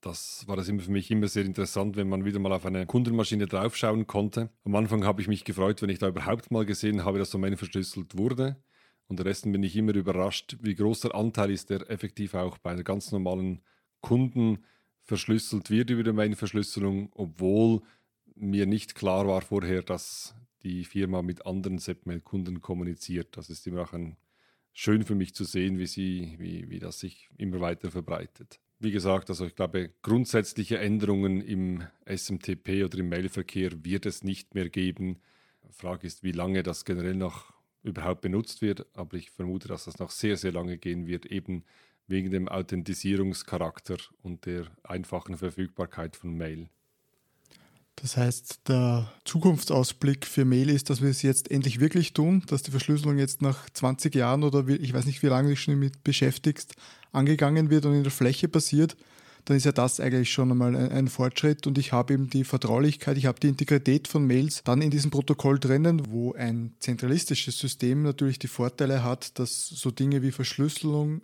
das 0.00 0.46
war 0.46 0.56
das 0.56 0.68
immer 0.68 0.82
für 0.82 0.92
mich 0.92 1.10
immer 1.10 1.26
sehr 1.26 1.44
interessant, 1.44 1.96
wenn 1.96 2.08
man 2.08 2.24
wieder 2.24 2.38
mal 2.38 2.52
auf 2.52 2.64
eine 2.64 2.86
Kundenmaschine 2.86 3.46
draufschauen 3.46 4.06
konnte. 4.06 4.50
Am 4.64 4.76
Anfang 4.76 5.04
habe 5.04 5.20
ich 5.20 5.26
mich 5.26 5.44
gefreut, 5.44 5.82
wenn 5.82 5.90
ich 5.90 5.98
da 5.98 6.08
überhaupt 6.08 6.52
mal 6.52 6.64
gesehen 6.64 7.04
habe, 7.04 7.18
dass 7.18 7.30
Domain 7.30 7.56
verschlüsselt 7.56 8.16
wurde. 8.16 8.62
Unterdessen 9.12 9.52
bin 9.52 9.62
ich 9.62 9.76
immer 9.76 9.94
überrascht, 9.94 10.56
wie 10.62 10.74
groß 10.74 11.00
der 11.00 11.14
Anteil 11.14 11.50
ist, 11.50 11.68
der 11.68 11.90
effektiv 11.90 12.32
auch 12.32 12.56
bei 12.56 12.70
einer 12.70 12.82
ganz 12.82 13.12
normalen 13.12 13.60
Kunden 14.00 14.64
verschlüsselt 15.02 15.68
wird 15.68 15.90
über 15.90 16.02
die 16.02 16.12
Main-Verschlüsselung, 16.12 17.10
obwohl 17.14 17.82
mir 18.34 18.64
nicht 18.64 18.94
klar 18.94 19.26
war 19.28 19.42
vorher, 19.42 19.82
dass 19.82 20.34
die 20.62 20.84
Firma 20.84 21.20
mit 21.20 21.44
anderen 21.44 21.76
SEPmail-Kunden 21.78 22.62
kommuniziert. 22.62 23.36
Das 23.36 23.50
ist 23.50 23.66
immer 23.66 23.82
auch 23.82 23.92
ein, 23.92 24.16
schön 24.72 25.04
für 25.04 25.14
mich 25.14 25.34
zu 25.34 25.44
sehen, 25.44 25.78
wie, 25.78 25.86
sie, 25.86 26.36
wie, 26.38 26.70
wie 26.70 26.78
das 26.78 27.00
sich 27.00 27.28
immer 27.36 27.60
weiter 27.60 27.90
verbreitet. 27.90 28.60
Wie 28.78 28.92
gesagt, 28.92 29.28
also 29.28 29.44
ich 29.44 29.54
glaube, 29.54 29.90
grundsätzliche 30.00 30.78
Änderungen 30.78 31.42
im 31.42 31.82
SMTP 32.06 32.82
oder 32.84 32.96
im 32.96 33.10
Mailverkehr 33.10 33.84
wird 33.84 34.06
es 34.06 34.24
nicht 34.24 34.54
mehr 34.54 34.70
geben. 34.70 35.20
Frage 35.68 36.06
ist, 36.06 36.22
wie 36.22 36.32
lange 36.32 36.62
das 36.62 36.86
generell 36.86 37.14
noch 37.14 37.52
überhaupt 37.82 38.20
benutzt 38.20 38.62
wird, 38.62 38.86
aber 38.94 39.16
ich 39.16 39.30
vermute, 39.30 39.68
dass 39.68 39.84
das 39.84 39.98
noch 39.98 40.10
sehr, 40.10 40.36
sehr 40.36 40.52
lange 40.52 40.78
gehen 40.78 41.06
wird, 41.06 41.26
eben 41.26 41.64
wegen 42.06 42.30
dem 42.30 42.48
Authentisierungscharakter 42.48 43.96
und 44.22 44.46
der 44.46 44.66
einfachen 44.84 45.36
Verfügbarkeit 45.36 46.16
von 46.16 46.36
Mail. 46.36 46.68
Das 47.96 48.16
heißt, 48.16 48.68
der 48.68 49.12
Zukunftsausblick 49.24 50.26
für 50.26 50.44
Mail 50.44 50.70
ist, 50.70 50.90
dass 50.90 51.02
wir 51.02 51.10
es 51.10 51.22
jetzt 51.22 51.50
endlich 51.50 51.78
wirklich 51.78 52.14
tun, 52.14 52.42
dass 52.46 52.62
die 52.62 52.70
Verschlüsselung 52.70 53.18
jetzt 53.18 53.42
nach 53.42 53.68
20 53.70 54.14
Jahren 54.14 54.42
oder 54.42 54.66
ich 54.66 54.92
weiß 54.92 55.04
nicht, 55.04 55.22
wie 55.22 55.28
lange 55.28 55.48
du 55.48 55.50
dich 55.50 55.62
schon 55.62 55.74
damit 55.74 56.02
beschäftigst, 56.02 56.74
angegangen 57.12 57.70
wird 57.70 57.84
und 57.84 57.94
in 57.94 58.02
der 58.02 58.12
Fläche 58.12 58.48
passiert 58.48 58.96
dann 59.44 59.56
ist 59.56 59.64
ja 59.64 59.72
das 59.72 60.00
eigentlich 60.00 60.30
schon 60.30 60.50
einmal 60.50 60.76
ein, 60.76 61.08
Fortschritt 61.08 61.66
und 61.66 61.78
ich 61.78 61.92
habe 61.92 62.14
eben 62.14 62.30
die 62.30 62.44
Vertraulichkeit, 62.44 63.16
ich 63.18 63.26
habe 63.26 63.40
die 63.40 63.48
Integrität 63.48 64.08
von 64.08 64.26
Mails 64.26 64.62
dann 64.64 64.82
in 64.82 64.90
diesem 64.90 65.10
Protokoll 65.10 65.58
drinnen, 65.58 66.02
wo 66.10 66.32
ein 66.32 66.74
zentralistisches 66.78 67.58
System 67.58 68.02
natürlich 68.02 68.38
die 68.38 68.48
Vorteile 68.48 69.02
hat, 69.02 69.38
dass 69.38 69.68
so 69.68 69.90
Dinge 69.90 70.22
wie 70.22 70.32
Verschlüsselung 70.32 71.22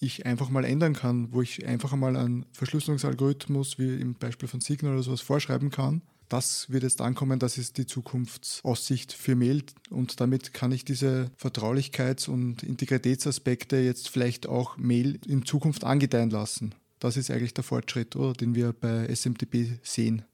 ich 0.00 0.26
einfach 0.26 0.50
mal 0.50 0.64
ändern 0.64 0.94
kann, 0.94 1.32
wo 1.32 1.42
ich 1.42 1.66
einfach 1.66 1.94
mal 1.96 2.16
einen 2.16 2.46
Verschlüsselungsalgorithmus 2.52 3.78
wie 3.78 3.94
im 3.94 4.14
Beispiel 4.14 4.48
von 4.48 4.60
Signal 4.60 4.94
oder 4.94 5.02
sowas 5.02 5.20
vorschreiben 5.20 5.70
kann. 5.70 6.02
Das 6.28 6.70
wird 6.70 6.82
jetzt 6.82 7.00
ankommen, 7.00 7.38
das 7.38 7.58
ist 7.58 7.78
die 7.78 7.86
Zukunftsaussicht 7.86 9.12
für 9.12 9.36
Mail 9.36 9.62
und 9.90 10.20
damit 10.20 10.52
kann 10.54 10.72
ich 10.72 10.84
diese 10.84 11.30
Vertraulichkeits- 11.38 12.28
und 12.28 12.62
Integritätsaspekte 12.62 13.76
jetzt 13.76 14.08
vielleicht 14.08 14.46
auch 14.46 14.76
Mail 14.76 15.20
in 15.26 15.44
Zukunft 15.44 15.84
angedeihen 15.84 16.30
lassen. 16.30 16.74
Das 17.04 17.18
ist 17.18 17.30
eigentlich 17.30 17.52
der 17.52 17.64
Fortschritt, 17.64 18.16
oder, 18.16 18.32
den 18.32 18.54
wir 18.54 18.72
bei 18.72 19.14
SMTP 19.14 19.78
sehen. 19.82 20.24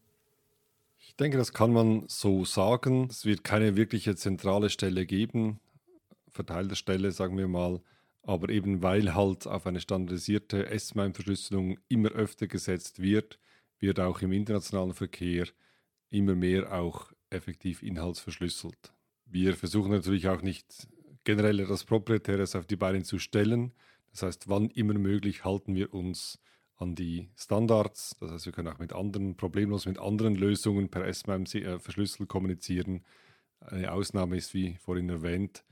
Ich 1.00 1.16
denke, 1.16 1.36
das 1.36 1.52
kann 1.52 1.72
man 1.72 2.04
so 2.06 2.44
sagen. 2.44 3.08
Es 3.10 3.24
wird 3.24 3.42
keine 3.42 3.74
wirkliche 3.74 4.14
zentrale 4.14 4.70
Stelle 4.70 5.04
geben, 5.04 5.58
verteilte 6.28 6.76
Stelle, 6.76 7.10
sagen 7.10 7.36
wir 7.36 7.48
mal. 7.48 7.80
Aber 8.22 8.50
eben 8.50 8.84
weil 8.84 9.16
halt 9.16 9.48
auf 9.48 9.66
eine 9.66 9.80
standardisierte 9.80 10.66
S-MIME-Verschlüsselung 10.66 11.76
immer 11.88 12.10
öfter 12.10 12.46
gesetzt 12.46 13.02
wird, 13.02 13.40
wird 13.80 13.98
auch 13.98 14.22
im 14.22 14.30
internationalen 14.30 14.94
Verkehr 14.94 15.48
immer 16.10 16.36
mehr 16.36 16.72
auch 16.72 17.10
effektiv 17.30 17.82
inhaltsverschlüsselt. 17.82 18.92
Wir 19.26 19.56
versuchen 19.56 19.90
natürlich 19.90 20.28
auch 20.28 20.42
nicht 20.42 20.86
generell 21.24 21.58
etwas 21.58 21.82
Proprietäres 21.82 22.54
auf 22.54 22.66
die 22.66 22.76
Beine 22.76 23.02
zu 23.02 23.18
stellen. 23.18 23.72
Das 24.12 24.22
heißt, 24.22 24.48
wann 24.48 24.70
immer 24.70 24.94
möglich 24.94 25.44
halten 25.44 25.74
wir 25.74 25.92
uns 25.92 26.38
an 26.80 26.94
die 26.94 27.28
Standards. 27.36 28.16
Das 28.20 28.30
heißt, 28.30 28.46
wir 28.46 28.52
können 28.52 28.68
auch 28.68 28.78
mit 28.78 28.92
anderen, 28.92 29.36
problemlos 29.36 29.86
mit 29.86 29.98
anderen 29.98 30.34
Lösungen 30.34 30.88
per 30.88 31.06
S-MIME 31.06 31.44
äh, 31.54 31.78
verschlüsselt 31.78 32.28
kommunizieren. 32.28 33.04
Eine 33.60 33.92
Ausnahme 33.92 34.36
ist, 34.36 34.54
wie 34.54 34.76
vorhin 34.76 35.10
erwähnt, 35.10 35.64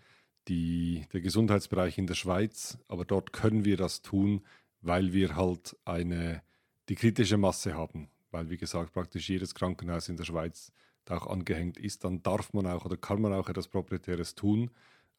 die, 0.48 1.06
der 1.12 1.22
Gesundheitsbereich 1.22 1.96
in 1.96 2.06
der 2.06 2.14
Schweiz. 2.14 2.78
Aber 2.88 3.04
dort 3.04 3.32
können 3.32 3.64
wir 3.64 3.76
das 3.76 4.02
tun, 4.02 4.42
weil 4.82 5.12
wir 5.12 5.34
halt 5.34 5.76
eine, 5.84 6.42
die 6.88 6.94
kritische 6.94 7.38
Masse 7.38 7.74
haben. 7.74 8.08
Weil, 8.30 8.50
wie 8.50 8.58
gesagt, 8.58 8.92
praktisch 8.92 9.30
jedes 9.30 9.54
Krankenhaus 9.54 10.10
in 10.10 10.18
der 10.18 10.24
Schweiz 10.24 10.72
da 11.06 11.16
auch 11.16 11.26
angehängt 11.26 11.78
ist. 11.78 12.04
Dann 12.04 12.22
darf 12.22 12.52
man 12.52 12.66
auch 12.66 12.84
oder 12.84 12.98
kann 12.98 13.22
man 13.22 13.32
auch 13.32 13.48
etwas 13.48 13.68
Proprietäres 13.68 14.34
tun. 14.34 14.70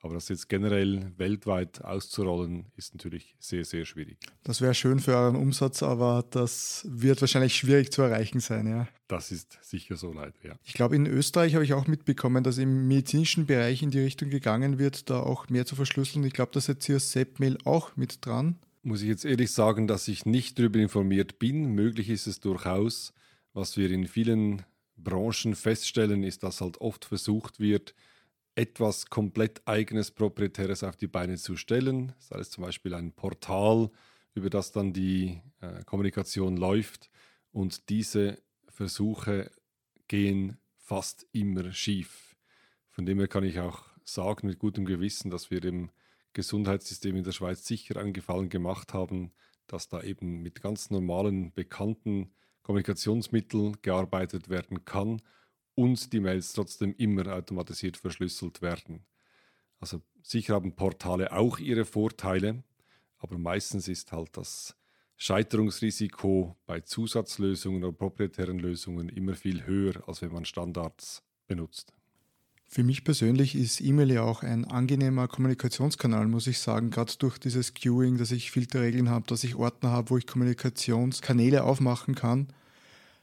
Aber 0.01 0.13
das 0.13 0.29
jetzt 0.29 0.47
generell 0.47 1.11
weltweit 1.17 1.83
auszurollen, 1.83 2.67
ist 2.77 2.93
natürlich 2.93 3.35
sehr, 3.39 3.65
sehr 3.65 3.83
schwierig. 3.85 4.17
Das 4.43 4.61
wäre 4.61 4.73
schön 4.73 4.99
für 4.99 5.15
euren 5.15 5.35
Umsatz, 5.35 5.83
aber 5.83 6.25
das 6.29 6.87
wird 6.89 7.19
wahrscheinlich 7.19 7.55
schwierig 7.55 7.91
zu 7.91 8.01
erreichen 8.01 8.39
sein, 8.39 8.65
ja. 8.67 8.87
Das 9.09 9.31
ist 9.31 9.59
sicher 9.61 9.97
so 9.97 10.13
leider, 10.13 10.35
ja. 10.43 10.55
Ich 10.63 10.73
glaube, 10.73 10.95
in 10.95 11.05
Österreich 11.05 11.55
habe 11.55 11.65
ich 11.65 11.73
auch 11.73 11.87
mitbekommen, 11.87 12.45
dass 12.45 12.57
im 12.57 12.87
medizinischen 12.87 13.45
Bereich 13.45 13.81
in 13.83 13.91
die 13.91 13.99
Richtung 13.99 14.29
gegangen 14.29 14.79
wird, 14.79 15.09
da 15.09 15.19
auch 15.19 15.49
mehr 15.49 15.65
zu 15.65 15.75
verschlüsseln. 15.75 16.23
Ich 16.23 16.33
glaube, 16.33 16.51
da 16.53 16.59
ist 16.59 16.67
jetzt 16.67 16.85
hier 16.85 16.99
SEPMail 16.99 17.57
auch 17.65 17.97
mit 17.97 18.25
dran. 18.25 18.57
Muss 18.83 19.01
ich 19.01 19.09
jetzt 19.09 19.25
ehrlich 19.25 19.51
sagen, 19.51 19.87
dass 19.87 20.07
ich 20.07 20.25
nicht 20.25 20.57
darüber 20.57 20.79
informiert 20.79 21.39
bin. 21.39 21.75
Möglich 21.75 22.09
ist 22.09 22.27
es 22.27 22.39
durchaus. 22.39 23.13
Was 23.53 23.75
wir 23.75 23.91
in 23.91 24.07
vielen 24.07 24.63
Branchen 24.95 25.55
feststellen, 25.55 26.23
ist, 26.23 26.43
dass 26.43 26.61
halt 26.61 26.79
oft 26.79 27.03
versucht 27.03 27.59
wird, 27.59 27.93
etwas 28.59 29.05
komplett 29.05 29.65
eigenes 29.65 30.11
Proprietäres 30.11 30.83
auf 30.83 30.97
die 30.97 31.07
Beine 31.07 31.37
zu 31.37 31.55
stellen, 31.55 32.11
sei 32.19 32.39
es 32.39 32.49
zum 32.49 32.65
Beispiel 32.65 32.93
ein 32.93 33.13
Portal, 33.13 33.89
über 34.33 34.49
das 34.49 34.73
dann 34.73 34.91
die 34.91 35.41
äh, 35.61 35.85
Kommunikation 35.85 36.57
läuft. 36.57 37.09
Und 37.51 37.87
diese 37.87 38.37
Versuche 38.67 39.49
gehen 40.09 40.57
fast 40.75 41.25
immer 41.31 41.71
schief. 41.71 42.35
Von 42.89 43.05
dem 43.05 43.19
her 43.19 43.29
kann 43.29 43.45
ich 43.45 43.61
auch 43.61 43.83
sagen 44.03 44.47
mit 44.47 44.59
gutem 44.59 44.83
Gewissen, 44.83 45.31
dass 45.31 45.49
wir 45.49 45.61
dem 45.61 45.89
Gesundheitssystem 46.33 47.15
in 47.15 47.23
der 47.23 47.31
Schweiz 47.31 47.65
sicher 47.65 47.95
einen 47.95 48.11
Gefallen 48.11 48.49
gemacht 48.49 48.93
haben, 48.93 49.31
dass 49.67 49.87
da 49.87 50.01
eben 50.03 50.41
mit 50.41 50.61
ganz 50.61 50.89
normalen, 50.89 51.53
bekannten 51.53 52.33
Kommunikationsmitteln 52.63 53.77
gearbeitet 53.83 54.49
werden 54.49 54.83
kann 54.83 55.21
und 55.79 56.11
die 56.11 56.19
Mails 56.19 56.51
trotzdem 56.51 56.93
immer 56.97 57.33
automatisiert 57.33 57.95
verschlüsselt 57.95 58.61
werden. 58.61 59.05
Also 59.79 60.01
sicher 60.21 60.55
haben 60.55 60.75
Portale 60.75 61.31
auch 61.31 61.57
ihre 61.57 61.85
Vorteile, 61.85 62.63
aber 63.17 63.37
meistens 63.37 63.87
ist 63.87 64.11
halt 64.11 64.35
das 64.35 64.75
Scheiterungsrisiko 65.15 66.57
bei 66.65 66.81
Zusatzlösungen 66.81 67.85
oder 67.85 67.93
proprietären 67.93 68.59
Lösungen 68.59 69.07
immer 69.07 69.35
viel 69.35 69.65
höher, 69.65 70.03
als 70.05 70.21
wenn 70.21 70.33
man 70.33 70.43
Standards 70.43 71.23
benutzt. 71.47 71.93
Für 72.67 72.83
mich 72.83 73.05
persönlich 73.05 73.55
ist 73.55 73.79
E-Mail 73.79 74.11
ja 74.11 74.23
auch 74.23 74.43
ein 74.43 74.65
angenehmer 74.65 75.29
Kommunikationskanal, 75.29 76.27
muss 76.27 76.47
ich 76.47 76.59
sagen, 76.59 76.89
gerade 76.91 77.13
durch 77.19 77.37
dieses 77.37 77.73
Queuing, 77.73 78.17
dass 78.17 78.31
ich 78.31 78.51
Filterregeln 78.51 79.09
habe, 79.09 79.27
dass 79.27 79.45
ich 79.45 79.55
Ordner 79.55 79.91
habe, 79.91 80.09
wo 80.09 80.17
ich 80.17 80.27
Kommunikationskanäle 80.27 81.63
aufmachen 81.63 82.15
kann 82.15 82.49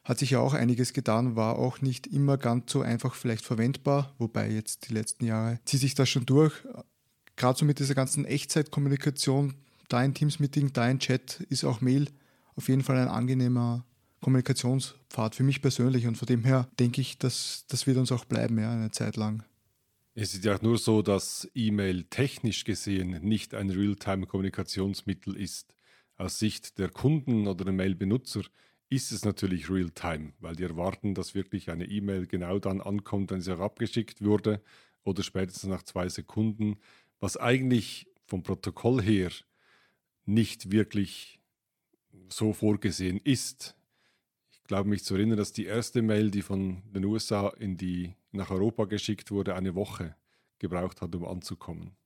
hat 0.07 0.21
sich 0.21 0.31
ja 0.31 0.39
auch 0.39 0.55
einiges 0.55 0.93
getan, 0.93 1.35
war 1.35 1.59
auch 1.59 1.81
nicht 1.81 2.07
immer 2.07 2.39
ganz 2.39 2.71
so 2.71 2.81
einfach 2.81 3.17
vielleicht 3.17 3.45
verwendbar, 3.45 4.15
wobei 4.19 4.49
jetzt 4.49 4.89
die 4.89 4.95
letzten 4.95 5.25
Jahre 5.25 5.59
zieht 5.65 5.81
sich 5.81 5.97
das 5.97 6.09
schon 6.09 6.25
durch. 6.25 6.55
Gerade 7.35 7.59
so 7.59 7.65
mit 7.65 7.81
dieser 7.81 7.97
ganzen 7.97 8.25
Echtzeitkommunikation, 8.25 9.55
da 9.89 9.99
ein 9.99 10.15
Teams-Meeting, 10.15 10.73
da 10.73 10.83
ein 10.83 11.01
Chat, 11.01 11.41
ist 11.49 11.65
auch 11.65 11.81
Mail 11.81 12.07
auf 12.55 12.69
jeden 12.69 12.85
Fall 12.85 12.99
ein 12.99 13.09
angenehmer 13.09 13.85
Kommunikationspfad 14.21 15.35
für 15.35 15.43
mich 15.43 15.61
persönlich 15.61 16.07
und 16.07 16.17
von 16.17 16.27
dem 16.27 16.45
her 16.45 16.69
denke 16.79 17.01
ich, 17.01 17.19
dass 17.19 17.65
das 17.67 17.89
wird 17.89 17.97
uns 17.97 18.13
auch 18.13 18.25
bleiben, 18.25 18.61
ja, 18.61 18.73
eine 18.73 18.93
Zeit 18.93 19.17
lang. 19.17 19.43
Es 20.15 20.35
ist 20.35 20.45
ja 20.45 20.57
nur 20.63 20.79
so, 20.79 21.03
dass 21.03 21.51
E-Mail 21.53 22.05
technisch 22.05 22.63
gesehen 22.63 23.21
nicht 23.23 23.55
ein 23.55 23.71
Realtime-Kommunikationsmittel 23.71 25.37
ist. 25.37 25.75
Aus 26.17 26.39
Sicht 26.39 26.79
der 26.79 26.91
Kunden 26.91 27.49
oder 27.49 27.65
der 27.65 27.75
Mail-Benutzer 27.75 28.43
ist 28.89 29.11
es 29.11 29.25
natürlich 29.25 29.69
real-time, 29.69 30.33
weil 30.41 30.55
die 30.55 30.63
erwarten, 30.63 31.15
dass 31.15 31.35
wirklich 31.35 31.71
eine 31.71 31.87
E-Mail 31.87 32.27
genau 32.27 32.59
dann 32.59 32.81
ankommt, 32.81 33.31
wenn 33.31 33.41
sie 33.41 33.55
auch 33.55 33.61
abgeschickt 33.61 34.23
wurde 34.23 34.63
oder 35.05 35.23
spätestens 35.23 35.69
nach 35.71 35.83
zwei 35.83 36.09
Sekunden, 36.09 36.79
was 37.19 37.37
eigentlich 37.37 38.09
vom 38.27 38.43
Protokoll 38.43 39.03
her 39.03 39.31
nicht 40.25 40.71
wirklich 40.71 41.41
so 42.29 42.53
vorgesehen 42.53 43.21
ist. 43.23 43.77
Ich 44.51 44.65
glaube 44.65 44.89
mich 44.89 45.05
zu 45.05 45.15
erinnern, 45.15 45.39
dass 45.39 45.53
die 45.53 45.67
erste 45.67 46.03
Mail, 46.03 46.31
die 46.31 46.43
von 46.43 46.83
den 46.93 47.05
USA 47.05 47.49
in 47.59 47.77
die, 47.77 48.15
nach 48.33 48.51
Europa 48.51 48.85
geschickt 48.85 49.31
wurde, 49.31 49.55
eine 49.55 49.75
Woche 49.75 50.17
gebraucht 50.59 51.03
hat, 51.03 51.15
um 51.15 51.25
anzukommen. 51.25 51.97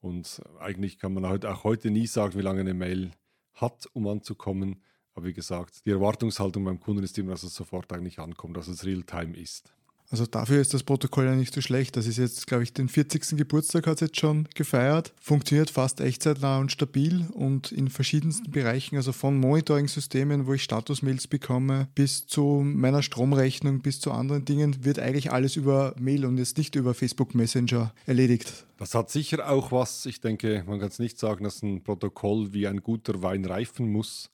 Und 0.00 0.42
eigentlich 0.58 0.98
kann 0.98 1.14
man 1.14 1.24
auch 1.24 1.64
heute 1.64 1.90
nie 1.90 2.06
sagen, 2.06 2.38
wie 2.38 2.42
lange 2.42 2.60
eine 2.60 2.74
Mail 2.74 3.12
hat, 3.54 3.88
um 3.92 4.06
anzukommen. 4.06 4.82
Aber 5.18 5.26
wie 5.26 5.32
gesagt, 5.32 5.84
die 5.84 5.90
Erwartungshaltung 5.90 6.62
beim 6.62 6.78
Kunden 6.78 7.02
ist 7.02 7.18
immer, 7.18 7.32
dass 7.32 7.42
es 7.42 7.52
sofort 7.52 7.92
eigentlich 7.92 8.20
ankommt, 8.20 8.56
dass 8.56 8.68
es 8.68 8.84
real-time 8.84 9.36
ist. 9.36 9.72
Also 10.10 10.26
dafür 10.26 10.60
ist 10.60 10.72
das 10.72 10.84
Protokoll 10.84 11.24
ja 11.24 11.34
nicht 11.34 11.52
so 11.52 11.60
schlecht. 11.60 11.96
Das 11.96 12.06
ist 12.06 12.18
jetzt, 12.18 12.46
glaube 12.46 12.62
ich, 12.62 12.72
den 12.72 12.88
40. 12.88 13.36
Geburtstag 13.36 13.88
hat 13.88 13.96
es 13.96 14.00
jetzt 14.02 14.20
schon 14.20 14.48
gefeiert. 14.54 15.12
Funktioniert 15.20 15.70
fast 15.70 16.00
echtzeitnah 16.00 16.60
und 16.60 16.70
stabil 16.70 17.26
und 17.32 17.72
in 17.72 17.88
verschiedensten 17.88 18.52
Bereichen, 18.52 18.94
also 18.94 19.10
von 19.10 19.40
Monitoring-Systemen, 19.40 20.46
wo 20.46 20.54
ich 20.54 20.62
Statusmails 20.62 21.26
bekomme, 21.26 21.88
bis 21.96 22.28
zu 22.28 22.62
meiner 22.64 23.02
Stromrechnung, 23.02 23.80
bis 23.80 23.98
zu 23.98 24.12
anderen 24.12 24.44
Dingen, 24.44 24.84
wird 24.84 25.00
eigentlich 25.00 25.32
alles 25.32 25.56
über 25.56 25.96
Mail 25.98 26.26
und 26.26 26.38
jetzt 26.38 26.58
nicht 26.58 26.76
über 26.76 26.94
Facebook 26.94 27.34
Messenger 27.34 27.92
erledigt. 28.06 28.66
Das 28.78 28.94
hat 28.94 29.10
sicher 29.10 29.50
auch 29.50 29.72
was. 29.72 30.06
Ich 30.06 30.20
denke, 30.20 30.62
man 30.64 30.78
kann 30.78 30.90
es 30.90 31.00
nicht 31.00 31.18
sagen, 31.18 31.42
dass 31.42 31.64
ein 31.64 31.82
Protokoll 31.82 32.52
wie 32.52 32.68
ein 32.68 32.84
guter 32.84 33.20
Wein 33.20 33.44
reifen 33.44 33.90
muss. 33.90 34.30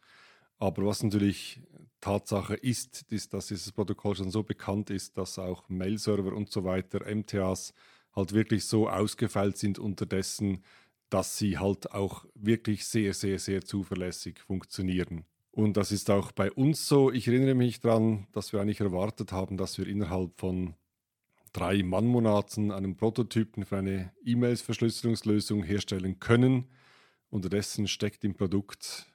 Aber 0.58 0.86
was 0.86 1.02
natürlich 1.02 1.60
Tatsache 2.00 2.54
ist, 2.54 3.06
ist, 3.10 3.32
dass 3.32 3.48
dieses 3.48 3.72
Protokoll 3.72 4.14
schon 4.14 4.30
so 4.30 4.42
bekannt 4.42 4.90
ist, 4.90 5.16
dass 5.16 5.38
auch 5.38 5.68
Mail-Server 5.68 6.32
und 6.34 6.50
so 6.50 6.64
weiter, 6.64 7.00
MTAs, 7.12 7.72
halt 8.14 8.32
wirklich 8.32 8.66
so 8.66 8.88
ausgefeilt 8.88 9.56
sind 9.56 9.78
unterdessen, 9.78 10.62
dass 11.10 11.36
sie 11.36 11.58
halt 11.58 11.92
auch 11.92 12.24
wirklich 12.34 12.86
sehr, 12.86 13.14
sehr, 13.14 13.38
sehr 13.38 13.62
zuverlässig 13.62 14.40
funktionieren. 14.40 15.24
Und 15.50 15.76
das 15.76 15.92
ist 15.92 16.10
auch 16.10 16.32
bei 16.32 16.50
uns 16.50 16.88
so. 16.88 17.12
Ich 17.12 17.28
erinnere 17.28 17.54
mich 17.54 17.80
daran, 17.80 18.26
dass 18.32 18.52
wir 18.52 18.60
eigentlich 18.60 18.80
erwartet 18.80 19.32
haben, 19.32 19.56
dass 19.56 19.78
wir 19.78 19.86
innerhalb 19.86 20.38
von 20.38 20.74
drei 21.52 21.82
Mannmonaten 21.82 22.72
einen 22.72 22.96
Prototypen 22.96 23.64
für 23.64 23.78
eine 23.78 24.12
E-Mails-Verschlüsselungslösung 24.24 25.62
herstellen 25.62 26.18
können. 26.18 26.68
Unterdessen 27.30 27.86
steckt 27.86 28.24
im 28.24 28.34
Produkt 28.34 29.06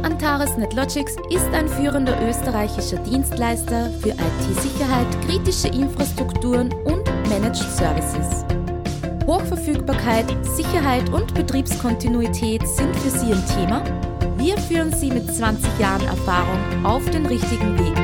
Antares 0.03 0.55
NetLogics 0.55 1.15
ist 1.31 1.47
ein 1.51 1.67
führender 1.67 2.15
österreichischer 2.29 2.97
Dienstleister 2.97 3.89
für 4.01 4.09
IT-Sicherheit, 4.09 5.07
kritische 5.25 5.69
Infrastrukturen 5.69 6.71
und 6.83 7.03
Managed 7.27 7.55
Services. 7.55 8.45
Hochverfügbarkeit, 9.25 10.25
Sicherheit 10.45 11.09
und 11.09 11.33
Betriebskontinuität 11.33 12.67
sind 12.67 12.95
für 12.97 13.09
Sie 13.09 13.33
ein 13.33 13.45
Thema? 13.47 13.83
Wir 14.37 14.57
führen 14.57 14.93
Sie 14.93 15.09
mit 15.09 15.27
20 15.33 15.79
Jahren 15.79 16.05
Erfahrung 16.05 16.85
auf 16.85 17.03
den 17.09 17.25
richtigen 17.25 17.79
Weg. 17.79 18.00